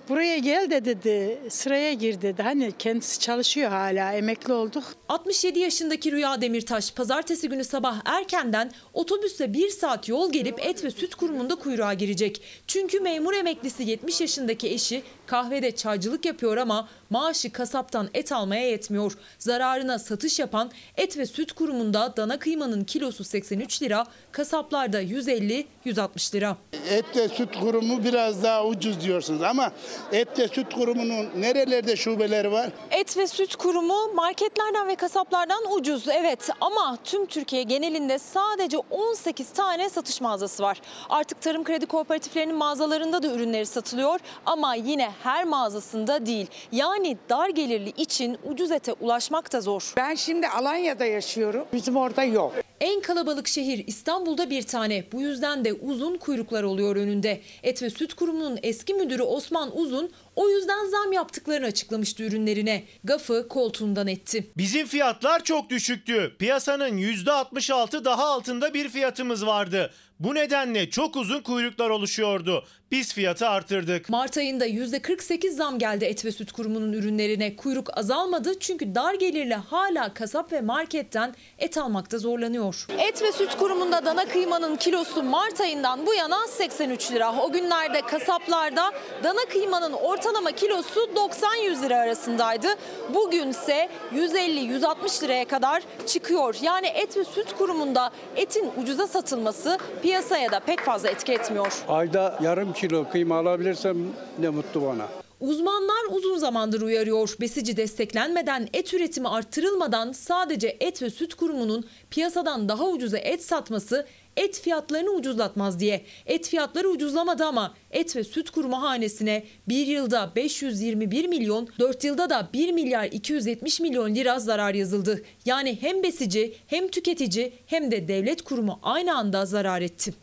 [0.09, 2.41] Buraya gel de dedi sıraya gir dedi.
[2.41, 4.83] Hani kendisi çalışıyor hala emekli olduk.
[5.09, 10.91] 67 yaşındaki Rüya Demirtaş pazartesi günü sabah erkenden otobüsle bir saat yol gelip et ve
[10.91, 12.41] süt kurumunda kuyruğa girecek.
[12.67, 19.17] Çünkü memur emeklisi 70 yaşındaki eşi kahvede çaycılık yapıyor ama maaşı kasaptan et almaya yetmiyor.
[19.39, 26.58] Zararına satış yapan et ve süt kurumunda dana kıymanın kilosu 83 lira, kasaplarda 150-160 lira.
[26.89, 29.72] Et ve süt kurumu biraz daha ucuz diyorsunuz ama
[30.12, 32.70] et ve süt kurumunun nerelerde şubeleri var?
[32.91, 39.50] Et ve süt kurumu marketlerden ve kasaplardan ucuz evet ama tüm Türkiye genelinde sadece 18
[39.50, 40.82] tane satış mağazası var.
[41.10, 46.47] Artık tarım kredi kooperatiflerinin mağazalarında da ürünleri satılıyor ama yine her mağazasında değil.
[46.71, 49.93] Yani dar gelirli için ucuz ete ulaşmak da zor.
[49.97, 51.65] Ben şimdi Alanya'da yaşıyorum.
[51.73, 52.53] Bizim orada yok.
[52.79, 55.03] En kalabalık şehir İstanbul'da bir tane.
[55.12, 57.41] Bu yüzden de uzun kuyruklar oluyor önünde.
[57.63, 62.84] Et ve Süt Kurumu'nun eski müdürü Osman Uzun o yüzden zam yaptıklarını açıklamıştı ürünlerine.
[63.04, 64.52] Gafı koltuğundan etti.
[64.58, 66.36] Bizim fiyatlar çok düşüktü.
[66.39, 69.91] Piyasanın %66 daha altında bir fiyatımız vardı.
[70.20, 72.65] Bu nedenle çok uzun kuyruklar oluşuyordu.
[72.91, 74.10] Biz fiyatı artırdık.
[74.10, 77.56] Mart ayında %48 zam geldi et ve süt kurumunun ürünlerine.
[77.56, 82.86] Kuyruk azalmadı çünkü dar gelirle hala kasap ve marketten et almakta zorlanıyor.
[83.00, 87.36] Et ve süt kurumunda dana kıymanın kilosu Mart ayından bu yana 83 lira.
[87.41, 88.91] O günlerde kasaplarda
[89.24, 90.20] dana kıymanın ortalama
[90.55, 92.67] kilosu 90-100 lira arasındaydı.
[93.13, 96.55] Bugünse 150-160 liraya kadar çıkıyor.
[96.62, 101.84] Yani et ve süt kurumunda etin ucuza satılması piyasaya da pek fazla etki etmiyor.
[101.88, 103.97] Ayda yarım kilo kıyma alabilirsem
[104.39, 105.07] ne mutlu bana.
[105.39, 107.36] Uzmanlar uzun zamandır uyarıyor.
[107.39, 114.05] Besici desteklenmeden, et üretimi arttırılmadan sadece et ve süt kurumunun piyasadan daha ucuza et satması
[114.38, 116.06] et fiyatlarını ucuzlatmaz diye.
[116.26, 122.30] Et fiyatları ucuzlamadı ama et ve süt kurumu hanesine bir yılda 521 milyon, 4 yılda
[122.30, 125.22] da 1 milyar 270 milyon lira zarar yazıldı.
[125.46, 130.13] Yani hem besici hem tüketici hem de devlet kurumu aynı anda zarar etti.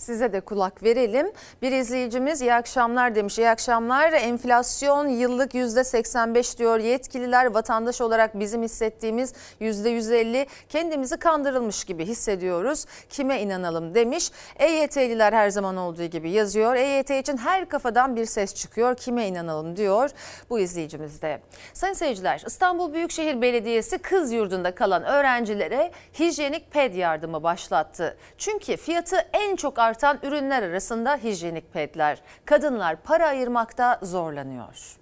[0.00, 1.32] Size de kulak verelim.
[1.62, 3.38] Bir izleyicimiz iyi akşamlar demiş.
[3.38, 4.12] İyi akşamlar.
[4.12, 7.46] Enflasyon yıllık %85 diyor yetkililer.
[7.46, 12.84] Vatandaş olarak bizim hissettiğimiz %150 kendimizi kandırılmış gibi hissediyoruz.
[13.10, 14.30] Kime inanalım demiş.
[14.58, 16.74] EYT'liler her zaman olduğu gibi yazıyor.
[16.74, 18.96] EYT için her kafadan bir ses çıkıyor.
[18.96, 20.10] Kime inanalım diyor
[20.50, 21.40] bu izleyicimiz de.
[21.72, 28.16] Sayın seyirciler İstanbul Büyükşehir Belediyesi kız yurdunda kalan öğrencilere hijyenik ped yardımı başlattı.
[28.38, 32.22] Çünkü fiyatı en çok artan ürünler arasında hijyenik pedler.
[32.44, 34.96] Kadınlar para ayırmakta zorlanıyor.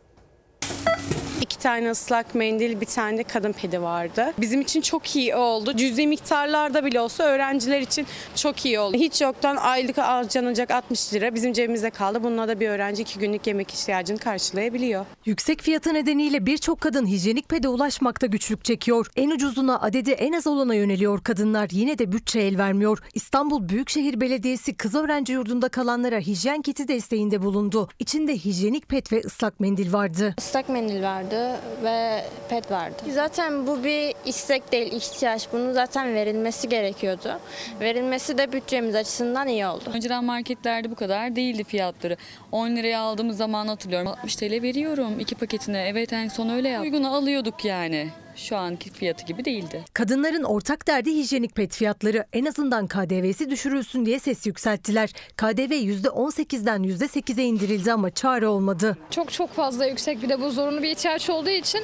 [1.49, 4.33] İki tane ıslak mendil, bir tane de kadın pedi vardı.
[4.39, 5.77] Bizim için çok iyi oldu.
[5.77, 8.97] Cüzi miktarlarda bile olsa öğrenciler için çok iyi oldu.
[8.97, 12.23] Hiç yoktan aylık harcanacak 60 lira bizim cebimizde kaldı.
[12.23, 15.07] Bununla da bir öğrenci iki günlük yemek ihtiyacını karşılayabiliyor.
[15.25, 19.07] Yüksek fiyatı nedeniyle birçok kadın hijyenik pede ulaşmakta güçlük çekiyor.
[19.17, 21.69] En ucuzuna adedi en az olana yöneliyor kadınlar.
[21.73, 22.99] Yine de bütçe el vermiyor.
[23.15, 27.89] İstanbul Büyükşehir Belediyesi kız öğrenci yurdunda kalanlara hijyen kiti desteğinde bulundu.
[27.99, 30.35] İçinde hijyenik pet ve ıslak mendil vardı.
[30.39, 31.38] Islak mendil vardı
[31.85, 33.03] ve pet vardı.
[33.15, 35.49] Zaten bu bir istek değil, ihtiyaç.
[35.53, 37.41] Bunun zaten verilmesi gerekiyordu.
[37.81, 39.85] Verilmesi de bütçemiz açısından iyi oldu.
[39.95, 42.17] Önceden marketlerde bu kadar değildi fiyatları.
[42.53, 44.09] 10 liraya aldığımız zaman hatırlıyorum.
[44.09, 45.89] 60 TL veriyorum iki paketine.
[45.89, 46.93] Evet en son öyle yaptım.
[46.93, 48.09] Uyguna alıyorduk yani.
[48.39, 49.85] Şu anki fiyatı gibi değildi.
[49.93, 52.25] Kadınların ortak derdi hijyenik pet fiyatları.
[52.33, 55.11] En azından KDV'si düşürülsün diye ses yükselttiler.
[55.37, 58.99] KDV %18'den %8'e indirildi ama çare olmadı.
[59.11, 61.81] Çok çok fazla yüksek bir de bu zorunlu bir ihtiyaç olduğu için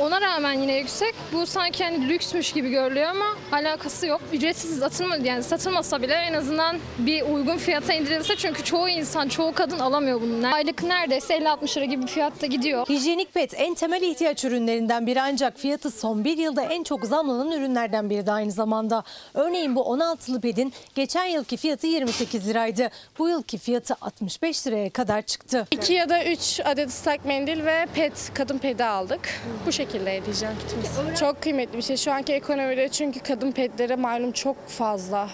[0.00, 1.14] Ona rağmen yine yüksek.
[1.32, 4.20] Bu sanki hani lüksmüş gibi görülüyor ama alakası yok.
[4.32, 9.52] Ücretsiz satılma, yani satılmasa bile en azından bir uygun fiyata indirilse çünkü çoğu insan, çoğu
[9.54, 10.54] kadın alamıyor bunu.
[10.54, 12.86] Aylık neredeyse 50-60 lira gibi bir fiyatta gidiyor.
[12.88, 17.52] Hijyenik pet en temel ihtiyaç ürünlerinden biri ancak fiyatı son bir yılda en çok zamlanan
[17.52, 19.04] ürünlerden biri de aynı zamanda.
[19.34, 22.90] Örneğin bu 16'lı pedin geçen yılki fiyatı 28 liraydı.
[23.18, 25.66] Bu yılki fiyatı 65 liraya kadar çıktı.
[25.70, 29.20] 2 ya da 3 adet ıslak mendil ve pet, kadın pedi aldık.
[29.66, 31.18] Bu şekilde edeceğim kitimiz.
[31.20, 31.96] Çok kıymetli bir şey.
[31.96, 35.28] Şu anki ekonomide çünkü kadın pedlere malum çok fazla.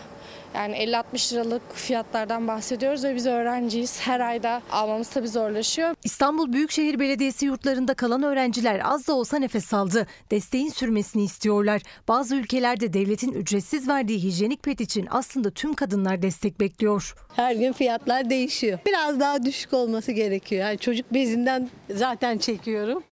[0.55, 4.01] Yani 50-60 liralık fiyatlardan bahsediyoruz ve biz öğrenciyiz.
[4.01, 5.95] Her ayda almamız tabii zorlaşıyor.
[6.05, 10.07] İstanbul Büyükşehir Belediyesi yurtlarında kalan öğrenciler az da olsa nefes aldı.
[10.31, 11.83] Desteğin sürmesini istiyorlar.
[12.09, 17.15] Bazı ülkelerde devletin ücretsiz verdiği hijyenik pet için aslında tüm kadınlar destek bekliyor.
[17.37, 18.79] Her gün fiyatlar değişiyor.
[18.87, 20.63] Biraz daha düşük olması gerekiyor.
[20.63, 23.03] Yani çocuk bezinden zaten çekiyorum.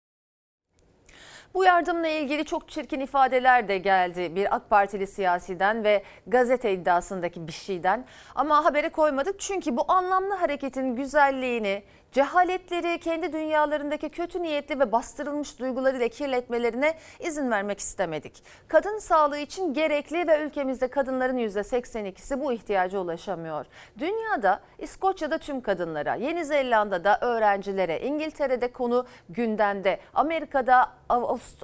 [1.54, 7.46] Bu yardımla ilgili çok çirkin ifadeler de geldi bir AK Partili siyasiden ve gazete iddiasındaki
[7.46, 8.04] bir şeyden.
[8.34, 11.82] Ama habere koymadık çünkü bu anlamlı hareketin güzelliğini,
[12.14, 18.42] cehaletleri kendi dünyalarındaki kötü niyetli ve bastırılmış duygularıyla kirletmelerine izin vermek istemedik.
[18.68, 23.66] Kadın sağlığı için gerekli ve ülkemizde kadınların %82'si bu ihtiyaca ulaşamıyor.
[23.98, 30.90] Dünyada İskoçya'da tüm kadınlara, Yeni Zelanda'da öğrencilere, İngiltere'de konu gündemde, Amerika'da,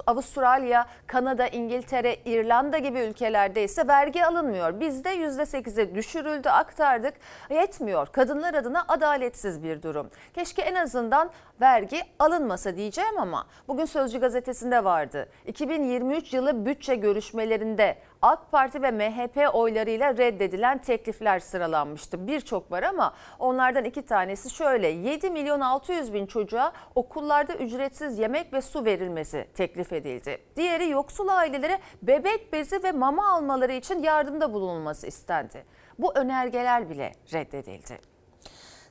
[0.07, 4.79] Avustralya, Kanada, İngiltere, İrlanda gibi ülkelerde ise vergi alınmıyor.
[4.79, 7.13] Bizde %8'e düşürüldü, aktardık.
[7.49, 8.07] Yetmiyor.
[8.07, 10.09] Kadınlar adına adaletsiz bir durum.
[10.33, 15.29] Keşke en azından vergi alınmasa diyeceğim ama bugün Sözcü gazetesinde vardı.
[15.45, 22.27] 2023 yılı bütçe görüşmelerinde AK Parti ve MHP oylarıyla reddedilen teklifler sıralanmıştı.
[22.27, 28.53] Birçok var ama onlardan iki tanesi şöyle 7 milyon 600 bin çocuğa okullarda ücretsiz yemek
[28.53, 30.37] ve su verilmesi teklif edildi.
[30.55, 35.65] Diğeri yoksul ailelere bebek bezi ve mama almaları için yardımda bulunulması istendi.
[35.99, 38.10] Bu önergeler bile reddedildi.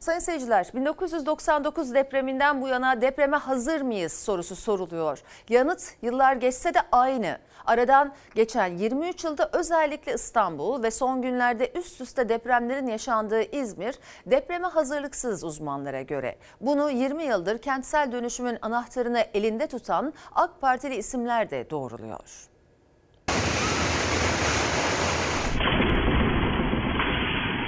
[0.01, 5.23] Sayın seyirciler 1999 depreminden bu yana depreme hazır mıyız sorusu soruluyor.
[5.49, 7.39] Yanıt yıllar geçse de aynı.
[7.67, 14.69] Aradan geçen 23 yılda özellikle İstanbul ve son günlerde üst üste depremlerin yaşandığı İzmir depreme
[14.69, 16.37] hazırlıksız uzmanlara göre.
[16.61, 22.50] Bunu 20 yıldır kentsel dönüşümün anahtarını elinde tutan AK Partili isimler de doğruluyor.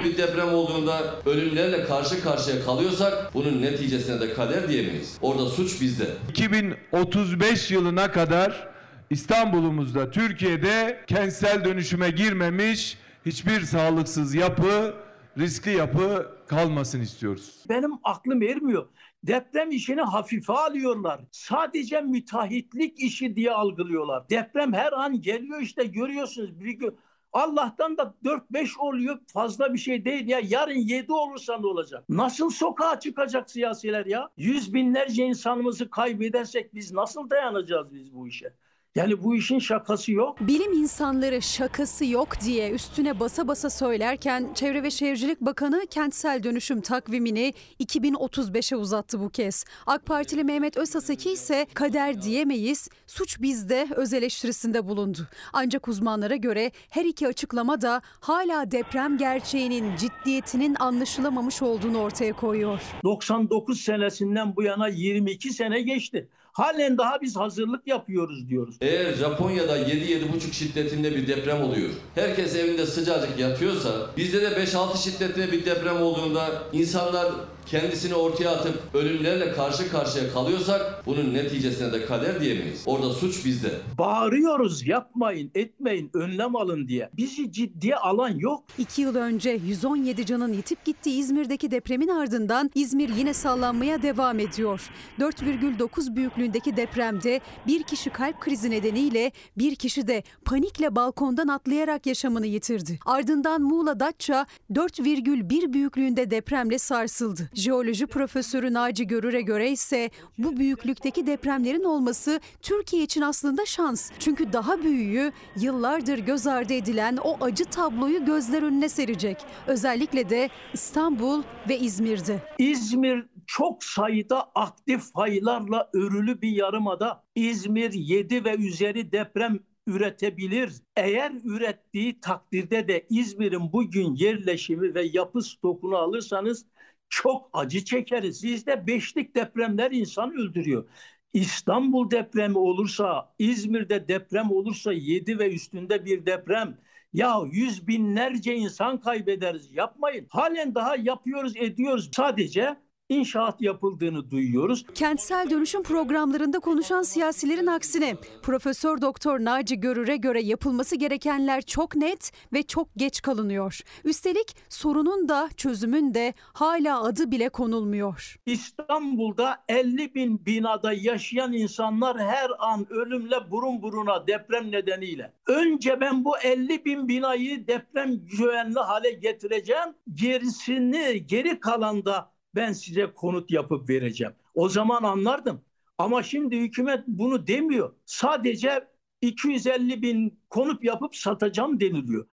[0.03, 5.17] Bir deprem olduğunda ölümlerle karşı karşıya kalıyorsak bunun neticesine de kader diyemeyiz.
[5.21, 6.07] Orada suç bizde.
[6.29, 8.67] 2035 yılına kadar
[9.09, 14.95] İstanbul'umuzda Türkiye'de kentsel dönüşüme girmemiş hiçbir sağlıksız yapı,
[15.37, 17.63] riskli yapı kalmasın istiyoruz.
[17.69, 18.85] Benim aklım ermiyor.
[19.23, 21.21] Deprem işini hafife alıyorlar.
[21.31, 24.29] Sadece müteahhitlik işi diye algılıyorlar.
[24.29, 26.59] Deprem her an geliyor işte görüyorsunuz.
[26.59, 26.97] Bir gün
[27.33, 30.39] Allah'tan da 4-5 oluyor fazla bir şey değil ya.
[30.43, 32.05] Yarın 7 olursa ne olacak?
[32.09, 34.29] Nasıl sokağa çıkacak siyasiler ya?
[34.37, 38.53] Yüz binlerce insanımızı kaybedersek biz nasıl dayanacağız biz bu işe?
[38.95, 40.37] Yani bu işin şakası yok.
[40.41, 46.81] Bilim insanları şakası yok diye üstüne basa basa söylerken Çevre ve Şehircilik Bakanı kentsel dönüşüm
[46.81, 49.65] takvimini 2035'e uzattı bu kez.
[49.85, 55.27] AK Partili Mehmet Özaseki ise kader diyemeyiz, suç bizde öz eleştirisinde bulundu.
[55.53, 62.81] Ancak uzmanlara göre her iki açıklama da hala deprem gerçeğinin ciddiyetinin anlaşılamamış olduğunu ortaya koyuyor.
[63.03, 66.29] 99 senesinden bu yana 22 sene geçti.
[66.53, 68.75] Halen daha biz hazırlık yapıyoruz diyoruz.
[68.81, 71.89] Eğer Japonya'da 7-7,5 şiddetinde bir deprem oluyor.
[72.15, 77.31] Herkes evinde sıcacık yatıyorsa bizde de 5-6 şiddetinde bir deprem olduğunda insanlar
[77.65, 82.83] kendisini ortaya atıp ölümlerle karşı karşıya kalıyorsak bunun neticesine de kader diyemeyiz.
[82.85, 83.69] Orada suç bizde.
[83.97, 87.09] Bağırıyoruz yapmayın etmeyin önlem alın diye.
[87.13, 88.63] Bizi ciddiye alan yok.
[88.77, 94.89] İki yıl önce 117 canın yitip gittiği İzmir'deki depremin ardından İzmir yine sallanmaya devam ediyor.
[95.19, 102.47] 4,9 büyüklüğündeki depremde bir kişi kalp krizi nedeniyle bir kişi de panikle balkondan atlayarak yaşamını
[102.47, 102.99] yitirdi.
[103.05, 107.49] Ardından Muğla Datça 4,1 büyüklüğünde depremle sarsıldı.
[107.53, 114.11] Jeoloji profesörü Naci Görür'e göre ise bu büyüklükteki depremlerin olması Türkiye için aslında şans.
[114.19, 119.37] Çünkü daha büyüğü yıllardır göz ardı edilen o acı tabloyu gözler önüne serecek.
[119.67, 122.39] Özellikle de İstanbul ve İzmir'de.
[122.59, 127.23] İzmir çok sayıda aktif faylarla örülü bir yarımada.
[127.35, 130.73] İzmir 7 ve üzeri deprem üretebilir.
[130.95, 136.65] Eğer ürettiği takdirde de İzmir'in bugün yerleşimi ve yapı stokunu alırsanız
[137.09, 138.39] çok acı çekeriz.
[138.39, 140.89] Sizde beşlik depremler insan öldürüyor.
[141.33, 146.77] İstanbul depremi olursa, İzmir'de deprem olursa 7 ve üstünde bir deprem.
[147.13, 149.71] Ya yüz binlerce insan kaybederiz.
[149.71, 150.27] Yapmayın.
[150.29, 152.09] Halen daha yapıyoruz, ediyoruz.
[152.15, 152.75] Sadece
[153.13, 154.85] inşaat yapıldığını duyuyoruz.
[154.95, 162.31] Kentsel dönüşüm programlarında konuşan siyasilerin aksine Profesör Doktor Naci Görür'e göre yapılması gerekenler çok net
[162.53, 163.79] ve çok geç kalınıyor.
[164.03, 168.35] Üstelik sorunun da çözümün de hala adı bile konulmuyor.
[168.45, 175.33] İstanbul'da 50 bin binada yaşayan insanlar her an ölümle burun buruna deprem nedeniyle.
[175.47, 179.95] Önce ben bu 50 bin binayı deprem güvenli hale getireceğim.
[180.13, 184.33] Gerisini geri kalanda ben size konut yapıp vereceğim.
[184.55, 185.61] O zaman anlardım.
[185.97, 187.93] Ama şimdi hükümet bunu demiyor.
[188.05, 188.87] Sadece
[189.21, 192.27] 250 bin konut yapıp satacağım deniliyor.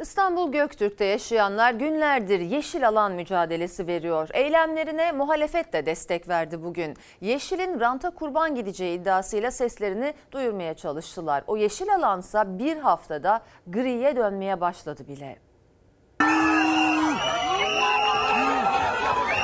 [0.00, 4.28] İstanbul Göktürk'te yaşayanlar günlerdir yeşil alan mücadelesi veriyor.
[4.32, 6.96] Eylemlerine muhalefet de destek verdi bugün.
[7.20, 11.44] Yeşilin ranta kurban gideceği iddiasıyla seslerini duyurmaya çalıştılar.
[11.46, 15.49] O yeşil alansa bir haftada griye dönmeye başladı bile.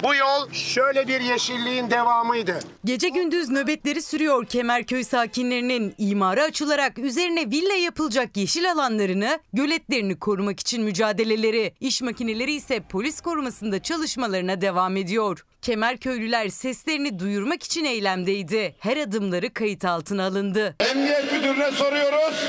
[0.02, 2.58] Bu yol şöyle bir yeşilliğin devamıydı.
[2.84, 10.60] Gece gündüz nöbetleri sürüyor Kemerköy sakinlerinin imara açılarak üzerine villa yapılacak yeşil alanlarını, göletlerini korumak
[10.60, 11.74] için mücadeleleri.
[11.80, 15.44] İş makineleri ise polis korumasında çalışmalarına devam ediyor.
[15.62, 18.74] Kemerköylüler seslerini duyurmak için eylemdeydi.
[18.78, 20.76] Her adımları kayıt altına alındı.
[20.80, 22.44] Emniyet müdürüne soruyoruz.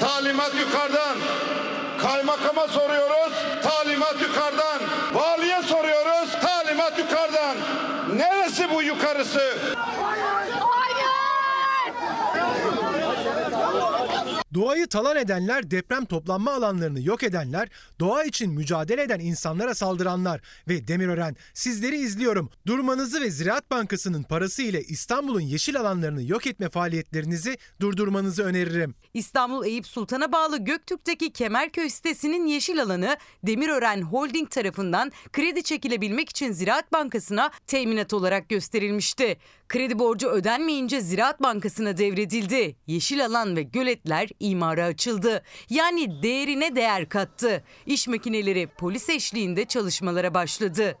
[0.00, 1.16] Talimat yukarıdan.
[1.98, 3.32] Kaymakama soruyoruz.
[3.62, 4.80] Talimat yukarıdan.
[5.14, 5.85] Valiye soruyoruz.
[8.16, 9.58] Neresi bu yukarısı?
[14.56, 17.68] Doğayı talan edenler, deprem toplanma alanlarını yok edenler,
[18.00, 22.50] doğa için mücadele eden insanlara saldıranlar ve Demirören sizleri izliyorum.
[22.66, 28.94] Durmanızı ve Ziraat Bankası'nın parası ile İstanbul'un yeşil alanlarını yok etme faaliyetlerinizi durdurmanızı öneririm.
[29.14, 36.52] İstanbul Eyüp Sultan'a bağlı Göktürk'teki Kemerköy sitesinin yeşil alanı Demirören Holding tarafından kredi çekilebilmek için
[36.52, 39.36] Ziraat Bankası'na teminat olarak gösterilmişti.
[39.68, 42.76] Kredi borcu ödenmeyince Ziraat Bankası'na devredildi.
[42.86, 45.42] Yeşil alan ve göletler imara açıldı.
[45.70, 47.64] Yani değerine değer kattı.
[47.86, 50.98] İş makineleri polis eşliğinde çalışmalara başladı.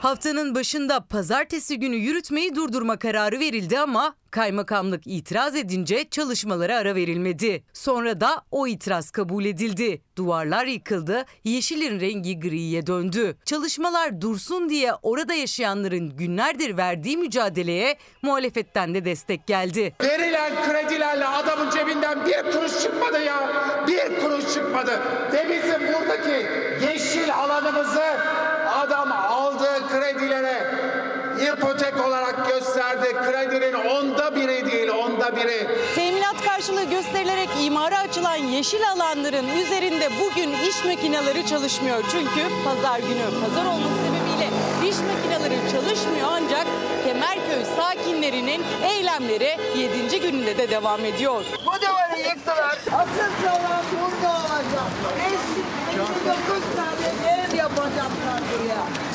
[0.00, 7.64] Haftanın başında pazartesi günü yürütmeyi durdurma kararı verildi ama kaymakamlık itiraz edince çalışmalara ara verilmedi.
[7.72, 10.02] Sonra da o itiraz kabul edildi.
[10.16, 13.36] Duvarlar yıkıldı, yeşilin rengi griye döndü.
[13.44, 19.94] Çalışmalar dursun diye orada yaşayanların günlerdir verdiği mücadeleye muhalefetten de destek geldi.
[20.02, 23.48] Verilen kredilerle adamın cebinden bir kuruş çıkmadı ya.
[23.86, 25.00] Bir kuruş çıkmadı.
[25.32, 26.46] Ve bizim buradaki
[26.86, 28.04] yeşil alanımızı
[29.58, 30.64] aldığı kredilere
[31.52, 33.16] ipotek olarak gösterdi.
[33.24, 35.68] Kredinin onda biri değil, onda biri.
[35.94, 42.04] Teminat karşılığı gösterilerek imara açılan yeşil alanların üzerinde bugün iş makineleri çalışmıyor.
[42.12, 44.48] Çünkü pazar günü pazar olması sebebiyle
[44.90, 46.66] iş makineleri çalışmıyor ancak
[47.04, 50.20] Kemerköy sakinlerinin eylemleri 7.
[50.20, 51.44] gününde de devam ediyor.
[51.66, 52.78] Bu duvarı yıktılar.
[52.92, 54.88] Asıl zaman burada olacak.
[56.06, 59.07] 59 tane ev yapacaklar buraya.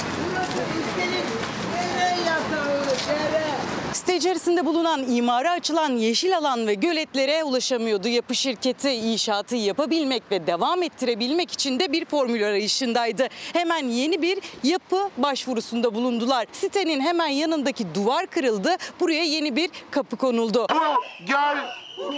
[3.93, 8.89] Site içerisinde bulunan imara açılan yeşil alan ve göletlere ulaşamıyordu yapı şirketi.
[8.89, 13.27] inşaatı yapabilmek ve devam ettirebilmek için de bir formül arayışındaydı.
[13.53, 16.45] Hemen yeni bir yapı başvurusunda bulundular.
[16.51, 18.75] Sitenin hemen yanındaki duvar kırıldı.
[18.99, 20.67] Buraya yeni bir kapı konuldu.
[20.69, 21.57] Bu göl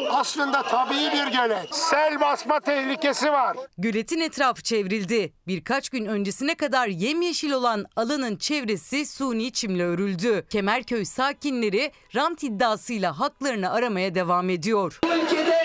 [0.10, 1.76] aslında tabii bir gölet.
[1.76, 3.58] Sel basma tehlikesi var.
[3.78, 5.34] Göletin etrafı çevrildi.
[5.48, 10.46] Birkaç gün öncesine kadar yemyeşil olan alanın çevresi suni çimle örüldü.
[10.50, 15.00] Kemerköy sakinleri rant iddiasıyla haklarını aramaya devam ediyor.
[15.04, 15.65] Bu ülkede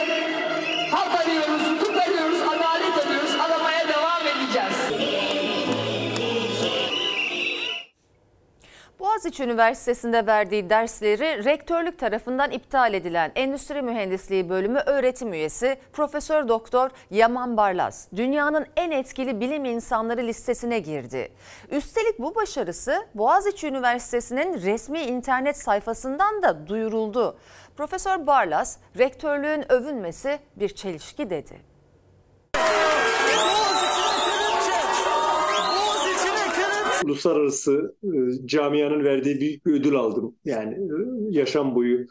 [9.01, 16.91] Boğaziçi Üniversitesi'nde verdiği dersleri rektörlük tarafından iptal edilen Endüstri Mühendisliği Bölümü öğretim üyesi Profesör Doktor
[17.11, 21.33] Yaman Barlas dünyanın en etkili bilim insanları listesine girdi.
[21.71, 27.39] Üstelik bu başarısı Boğaziçi Üniversitesi'nin resmi internet sayfasından da duyuruldu.
[27.77, 31.61] Profesör Barlas, rektörlüğün övünmesi bir çelişki dedi.
[37.05, 40.37] Uluslararası e, camianın verdiği büyük bir ödül aldım.
[40.45, 42.07] Yani e, yaşam boyu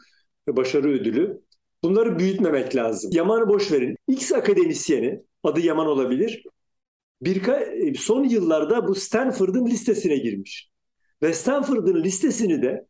[0.48, 1.40] başarı ödülü.
[1.82, 3.10] Bunları büyütmemek lazım.
[3.14, 3.96] Yaman'ı boş verin.
[4.08, 6.44] X akademisyeni, adı Yaman olabilir.
[7.22, 7.66] Birka,
[7.98, 10.70] son yıllarda bu Stanford'ın listesine girmiş.
[11.22, 12.86] Ve Stanford'ın listesini de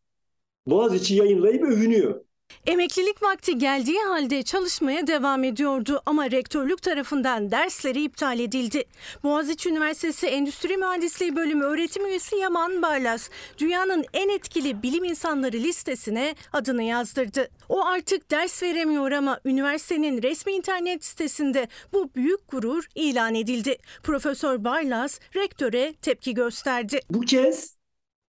[0.66, 2.24] Boğaziçi yayınlayıp övünüyor.
[2.66, 8.84] Emeklilik vakti geldiği halde çalışmaya devam ediyordu ama rektörlük tarafından dersleri iptal edildi.
[9.22, 13.28] Boğaziçi Üniversitesi Endüstri Mühendisliği Bölümü öğretim üyesi Yaman Barlas,
[13.59, 17.48] dünyanın en etkili bilim insanları listesine adını yazdırdı.
[17.68, 23.76] O artık ders veremiyor ama üniversitenin resmi internet sitesinde bu büyük gurur ilan edildi.
[24.03, 27.01] Profesör Barlas rektöre tepki gösterdi.
[27.11, 27.76] Bu kez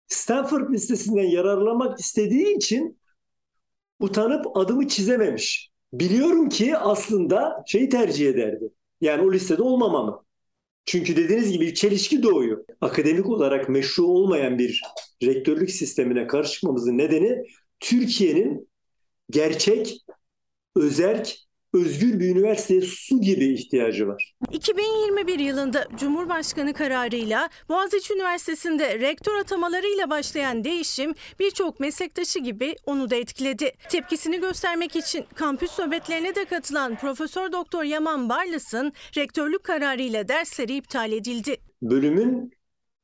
[0.08, 3.01] Stanford listesinden yararlanmak istediği için
[4.04, 5.72] utanıp adımı çizememiş.
[5.94, 8.70] Biliyorum ki aslında şeyi tercih ederdi.
[9.02, 10.24] Yani o listede olmamamı.
[10.86, 12.66] Çünkü dediğiniz gibi çelişki doğuyor.
[12.82, 14.82] Akademik olarak meşru olmayan bir
[15.24, 17.44] rektörlük sistemine karşı çıkmamızın nedeni
[17.80, 18.70] Türkiye'nin
[19.30, 19.98] gerçek,
[20.76, 21.36] özerk,
[21.74, 24.36] özgür bir üniversiteye su gibi ihtiyacı var.
[24.52, 33.16] 2021 yılında Cumhurbaşkanı kararıyla Boğaziçi Üniversitesi'nde rektör atamalarıyla başlayan değişim birçok meslektaşı gibi onu da
[33.16, 33.72] etkiledi.
[33.90, 41.12] Tepkisini göstermek için kampüs nöbetlerine de katılan Profesör Doktor Yaman Barlas'ın rektörlük kararıyla dersleri iptal
[41.12, 41.58] edildi.
[41.82, 42.52] Bölümün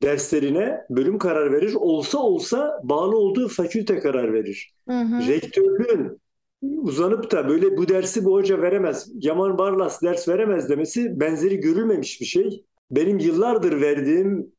[0.02, 1.74] derslerine bölüm karar verir.
[1.74, 4.72] Olsa olsa bağlı olduğu fakülte karar verir.
[5.28, 6.20] Rektörlüğün
[6.62, 12.20] uzanıp da böyle bu dersi bu hoca veremez, Yaman Barlas ders veremez demesi benzeri görülmemiş
[12.20, 12.64] bir şey.
[12.90, 14.52] Benim yıllardır verdiğim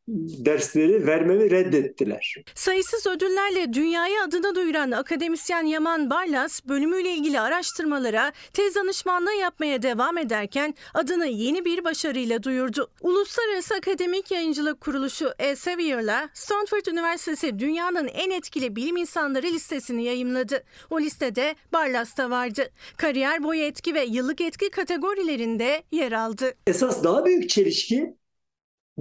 [0.45, 2.35] dersleri vermemi reddettiler.
[2.55, 10.17] Sayısız ödüllerle dünyaya adını duyuran akademisyen Yaman Barlas bölümüyle ilgili araştırmalara tez danışmanlığı yapmaya devam
[10.17, 12.91] ederken adını yeni bir başarıyla duyurdu.
[13.01, 20.63] Uluslararası Akademik Yayıncılık Kuruluşu Elsevier'la Stanford Üniversitesi dünyanın en etkili bilim insanları listesini yayımladı.
[20.89, 22.69] O listede Barlas da vardı.
[22.97, 26.53] Kariyer boyu etki ve yıllık etki kategorilerinde yer aldı.
[26.67, 28.18] Esas daha büyük çelişki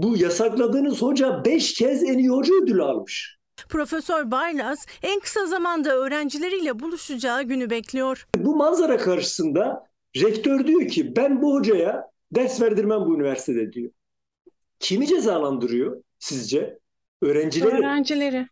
[0.03, 3.39] bu yasakladığınız hoca 5 kez en iyi hoca ödülü almış.
[3.69, 8.27] Profesör Barlas en kısa zamanda öğrencileriyle buluşacağı günü bekliyor.
[8.37, 9.87] Bu manzara karşısında
[10.17, 13.91] rektör diyor ki ben bu hocaya ders verdirmem bu üniversitede diyor.
[14.81, 16.79] Kimi cezalandırıyor sizce?
[17.23, 17.77] Öğrencileri.
[17.77, 18.47] Öğrencileri.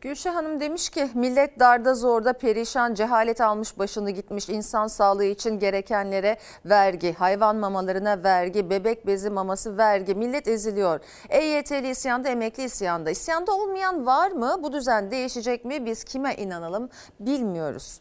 [0.00, 5.58] Gülşah Hanım demiş ki millet darda zorda perişan cehalet almış başını gitmiş insan sağlığı için
[5.58, 11.00] gerekenlere vergi, hayvan mamalarına vergi, bebek bezi maması vergi millet eziliyor.
[11.28, 13.10] EYT'li isyanda emekli isyanda.
[13.10, 14.56] İsyanda olmayan var mı?
[14.62, 15.86] Bu düzen değişecek mi?
[15.86, 16.88] Biz kime inanalım
[17.20, 18.00] bilmiyoruz.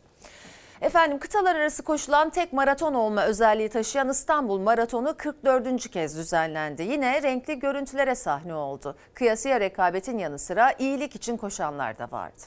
[0.82, 5.89] Efendim kıtalar arası koşulan tek maraton olma özelliği taşıyan İstanbul Maratonu 44.
[5.89, 6.84] kez düzenlendi.
[6.84, 8.95] Yine renkli görüntülere sahne oldu.
[9.13, 12.41] Kıyasıya rekabetin yanı sıra iyilik için koşanlar da vardı.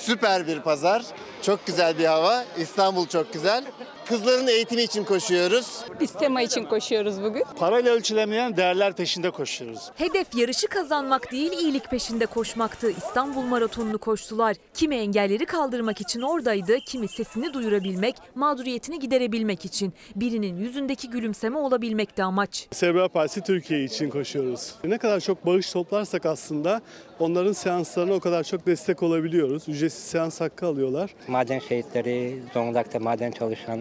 [0.00, 1.02] Süper bir pazar.
[1.42, 2.44] Çok güzel bir hava.
[2.58, 3.64] İstanbul çok güzel.
[4.10, 5.84] Kızların eğitimi için koşuyoruz.
[6.00, 7.44] Biz tema için koşuyoruz bugün.
[7.56, 9.90] Parayla ölçülemeyen değerler peşinde koşuyoruz.
[9.96, 12.90] Hedef yarışı kazanmak değil iyilik peşinde koşmaktı.
[12.90, 14.56] İstanbul Maratonu'nu koştular.
[14.74, 19.92] Kimi engelleri kaldırmak için oradaydı, kimi sesini duyurabilmek, mağduriyetini giderebilmek için.
[20.16, 22.68] Birinin yüzündeki gülümseme olabilmekti amaç.
[22.72, 24.74] Serbest Partisi Türkiye için koşuyoruz.
[24.84, 26.80] Ne kadar çok bağış toplarsak aslında
[27.18, 29.68] onların seanslarına o kadar çok destek olabiliyoruz.
[29.68, 31.14] Ücretsiz seans hakkı alıyorlar.
[31.28, 33.80] Maden şehitleri, Zonguldak'ta maden çalışan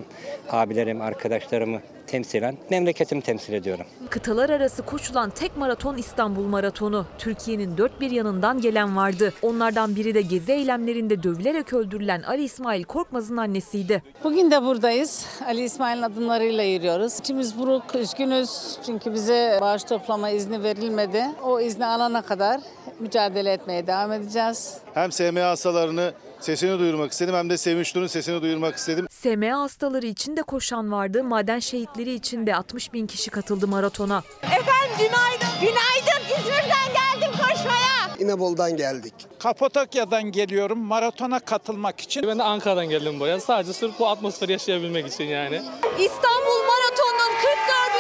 [0.50, 3.86] abilerim, arkadaşlarımı temsilen memleketimi temsil ediyorum.
[4.10, 7.06] Kıtalar arası koşulan tek maraton İstanbul Maratonu.
[7.18, 9.34] Türkiye'nin dört bir yanından gelen vardı.
[9.42, 14.04] Onlardan biri de gezi eylemlerinde dövülerek öldürülen Ali İsmail Korkmaz'ın annesiydi.
[14.24, 15.26] Bugün de buradayız.
[15.46, 17.20] Ali İsmail'in adımlarıyla yürüyoruz.
[17.20, 18.78] İçimiz buruk, üzgünüz.
[18.86, 21.24] Çünkü bize bağış toplama izni verilmedi.
[21.44, 22.62] O izni alana kadar
[23.00, 24.78] mücadele etmeye devam edeceğiz.
[24.94, 29.08] Hem SMA hastalarını sesini duyurmak istedim hem de Sevinç Nur'un sesini duyurmak istedim.
[29.12, 31.24] SMA hastaları için de koşan vardı.
[31.24, 34.24] Maden şehitleri için de 60 bin kişi katıldı maratona.
[34.44, 35.60] Efendim günaydın.
[35.62, 36.40] Günaydın.
[36.40, 38.16] İzmir'den geldim koşmaya.
[38.20, 39.14] İnebolu'dan geldik.
[39.40, 42.28] Kapadokya'dan geliyorum maratona katılmak için.
[42.28, 43.40] Ben de Ankara'dan geldim buraya.
[43.40, 45.56] Sadece sırf bu atmosferi yaşayabilmek için yani.
[46.00, 47.99] İstanbul Maratonu'nun 44.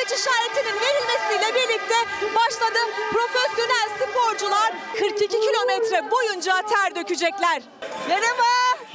[0.00, 1.94] başlangıç işaretinin verilmesiyle birlikte
[2.34, 2.78] başladı.
[3.12, 7.62] Profesyonel sporcular 42 kilometre boyunca ter dökecekler.
[8.08, 8.42] Merhaba.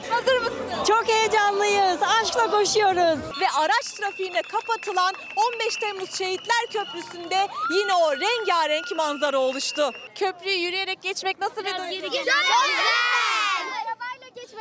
[0.10, 0.88] Hazır mısınız?
[0.88, 2.00] Çok heyecanlıyız.
[2.22, 3.20] Aşkla koşuyoruz.
[3.42, 5.14] Ve araç trafiğine kapatılan
[5.54, 9.92] 15 Temmuz Şehitler Köprüsü'nde yine o rengarenk manzara oluştu.
[10.16, 12.18] Köprüyü yürüyerek geçmek nasıl bir duygu?
[12.18, 12.34] Güzel.
[12.34, 13.25] Arabayla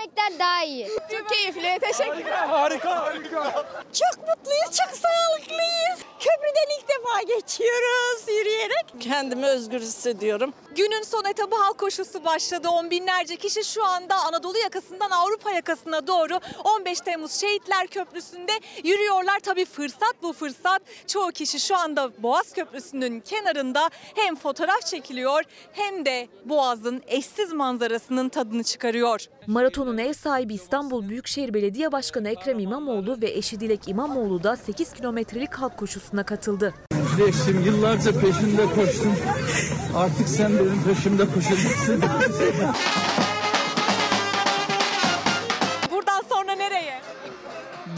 [0.04, 0.88] geçmekten daha iyi.
[1.18, 1.78] Çok keyifli.
[1.80, 2.46] Teşekkürler.
[2.46, 3.64] Harika harika.
[3.92, 5.98] Çok mutluyuz, çok sağlıklıyız.
[6.18, 8.84] Köprüden ilk defa geçiyoruz yürüyerek.
[9.00, 10.54] Kendimi özgür hissediyorum.
[10.76, 12.68] Günün son etabı halk koşusu başladı.
[12.68, 18.52] On binlerce kişi şu anda Anadolu yakasından Avrupa yakasına doğru 15 Temmuz Şehitler Köprüsü'nde
[18.84, 19.40] yürüyorlar.
[19.40, 20.82] Tabii fırsat bu fırsat.
[21.06, 25.42] Çoğu kişi şu anda Boğaz Köprüsü'nün kenarında hem fotoğraf çekiliyor
[25.72, 29.24] hem de Boğaz'ın eşsiz manzarasının tadını çıkarıyor.
[29.46, 34.92] Maratonun ev sahibi İstanbul Büyükşehir Belediye Başkanı Ekrem İmamoğlu ve eşi Dilek İmamoğlu da 8
[34.92, 36.74] kilometrelik halk koşusuna katıldı.
[37.18, 39.14] Geçtim yıllarca peşinde koştum.
[39.96, 42.02] Artık sen benim peşimde koşacaksın.
[45.90, 47.00] Buradan sonra nereye?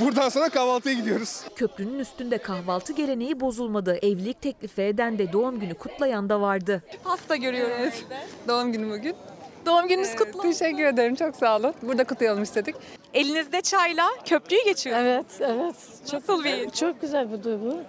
[0.00, 1.40] Buradan sonra kahvaltıya gidiyoruz.
[1.56, 3.96] Köprünün üstünde kahvaltı geleneği bozulmadı.
[4.02, 6.82] Evlilik teklifi eden de doğum günü kutlayan da vardı.
[7.04, 7.94] Pasta görüyoruz.
[8.48, 9.16] Doğum günü bugün.
[9.66, 10.50] Doğum gününüz kutlu olsun.
[10.50, 11.14] Teşekkür ederim.
[11.14, 11.74] Çok sağ olun.
[11.82, 12.76] Burada kutlayalım istedik.
[13.14, 15.08] Elinizde çayla köprüyü geçiyorsunuz.
[15.08, 15.74] Evet, evet.
[16.10, 16.74] Çok, Nasıl bir his?
[16.74, 17.82] Çok güzel bir duygu.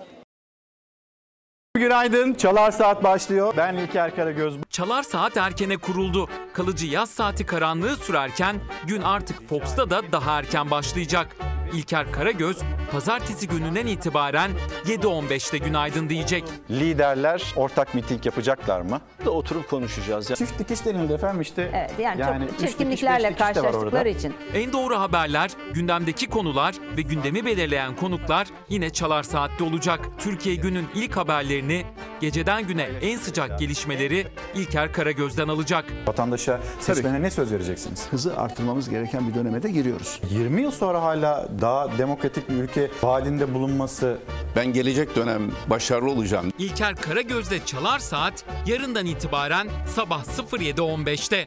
[1.76, 2.34] Günaydın.
[2.34, 3.54] Çalar Saat başlıyor.
[3.58, 4.56] Ben İlker Karagöz.
[4.70, 6.30] Çalar Saat erkene kuruldu.
[6.54, 8.56] Kalıcı yaz saati karanlığı sürerken
[8.88, 11.36] gün artık Fox'ta da daha erken başlayacak.
[11.74, 12.58] İlker Karagöz
[12.92, 14.52] pazartesi gününden itibaren
[14.86, 16.44] 7.15'te günaydın diyecek.
[16.72, 19.02] Liderler ortak miting yapacaklar mı?
[19.26, 20.28] Da oturup konuşacağız.
[20.28, 21.72] Çift dikiş denildi efendim işte.
[21.74, 24.34] Evet, yani, Yani çok dikiş, çirkinliklerle dikiş karşılaştıkları için.
[24.54, 30.00] En doğru haberler, gündemdeki konular ve gündemi belirleyen konuklar yine Çalar Saat'te olacak.
[30.18, 31.86] Türkiye günün ilk haberlerini,
[32.22, 35.86] geceden güne en sıcak gelişmeleri İlker Karagöz'den alacak.
[36.08, 38.08] Vatandaşa seçmene ne söz vereceksiniz?
[38.12, 40.22] Hızı artırmamız gereken bir döneme de giriyoruz.
[40.30, 44.18] 20 yıl sonra hala daha demokratik bir ülke halinde bulunması
[44.56, 46.52] Ben gelecek dönem başarılı olacağım.
[46.58, 51.46] İlker Karagöz'de Çalar Saat yarından itibaren sabah 07.15'te.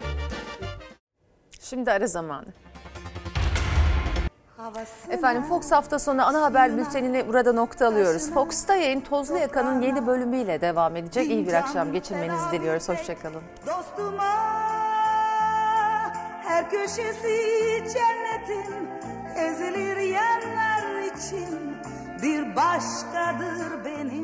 [1.60, 2.46] Şimdi ara zamanı.
[5.10, 8.30] Efendim Fox hafta sonu ana haber bültenini burada nokta alıyoruz.
[8.30, 11.30] Fox'ta yayın Tozlu Yaka'nın yeni bölümüyle devam edecek.
[11.30, 12.88] İyi bir akşam geçirmenizi diliyoruz.
[12.88, 13.42] Hoşçakalın.
[13.66, 14.60] Dostuma
[16.42, 18.89] her köşesi cennetin
[19.36, 21.76] ezilir yerler için
[22.22, 24.19] bir başkadır benim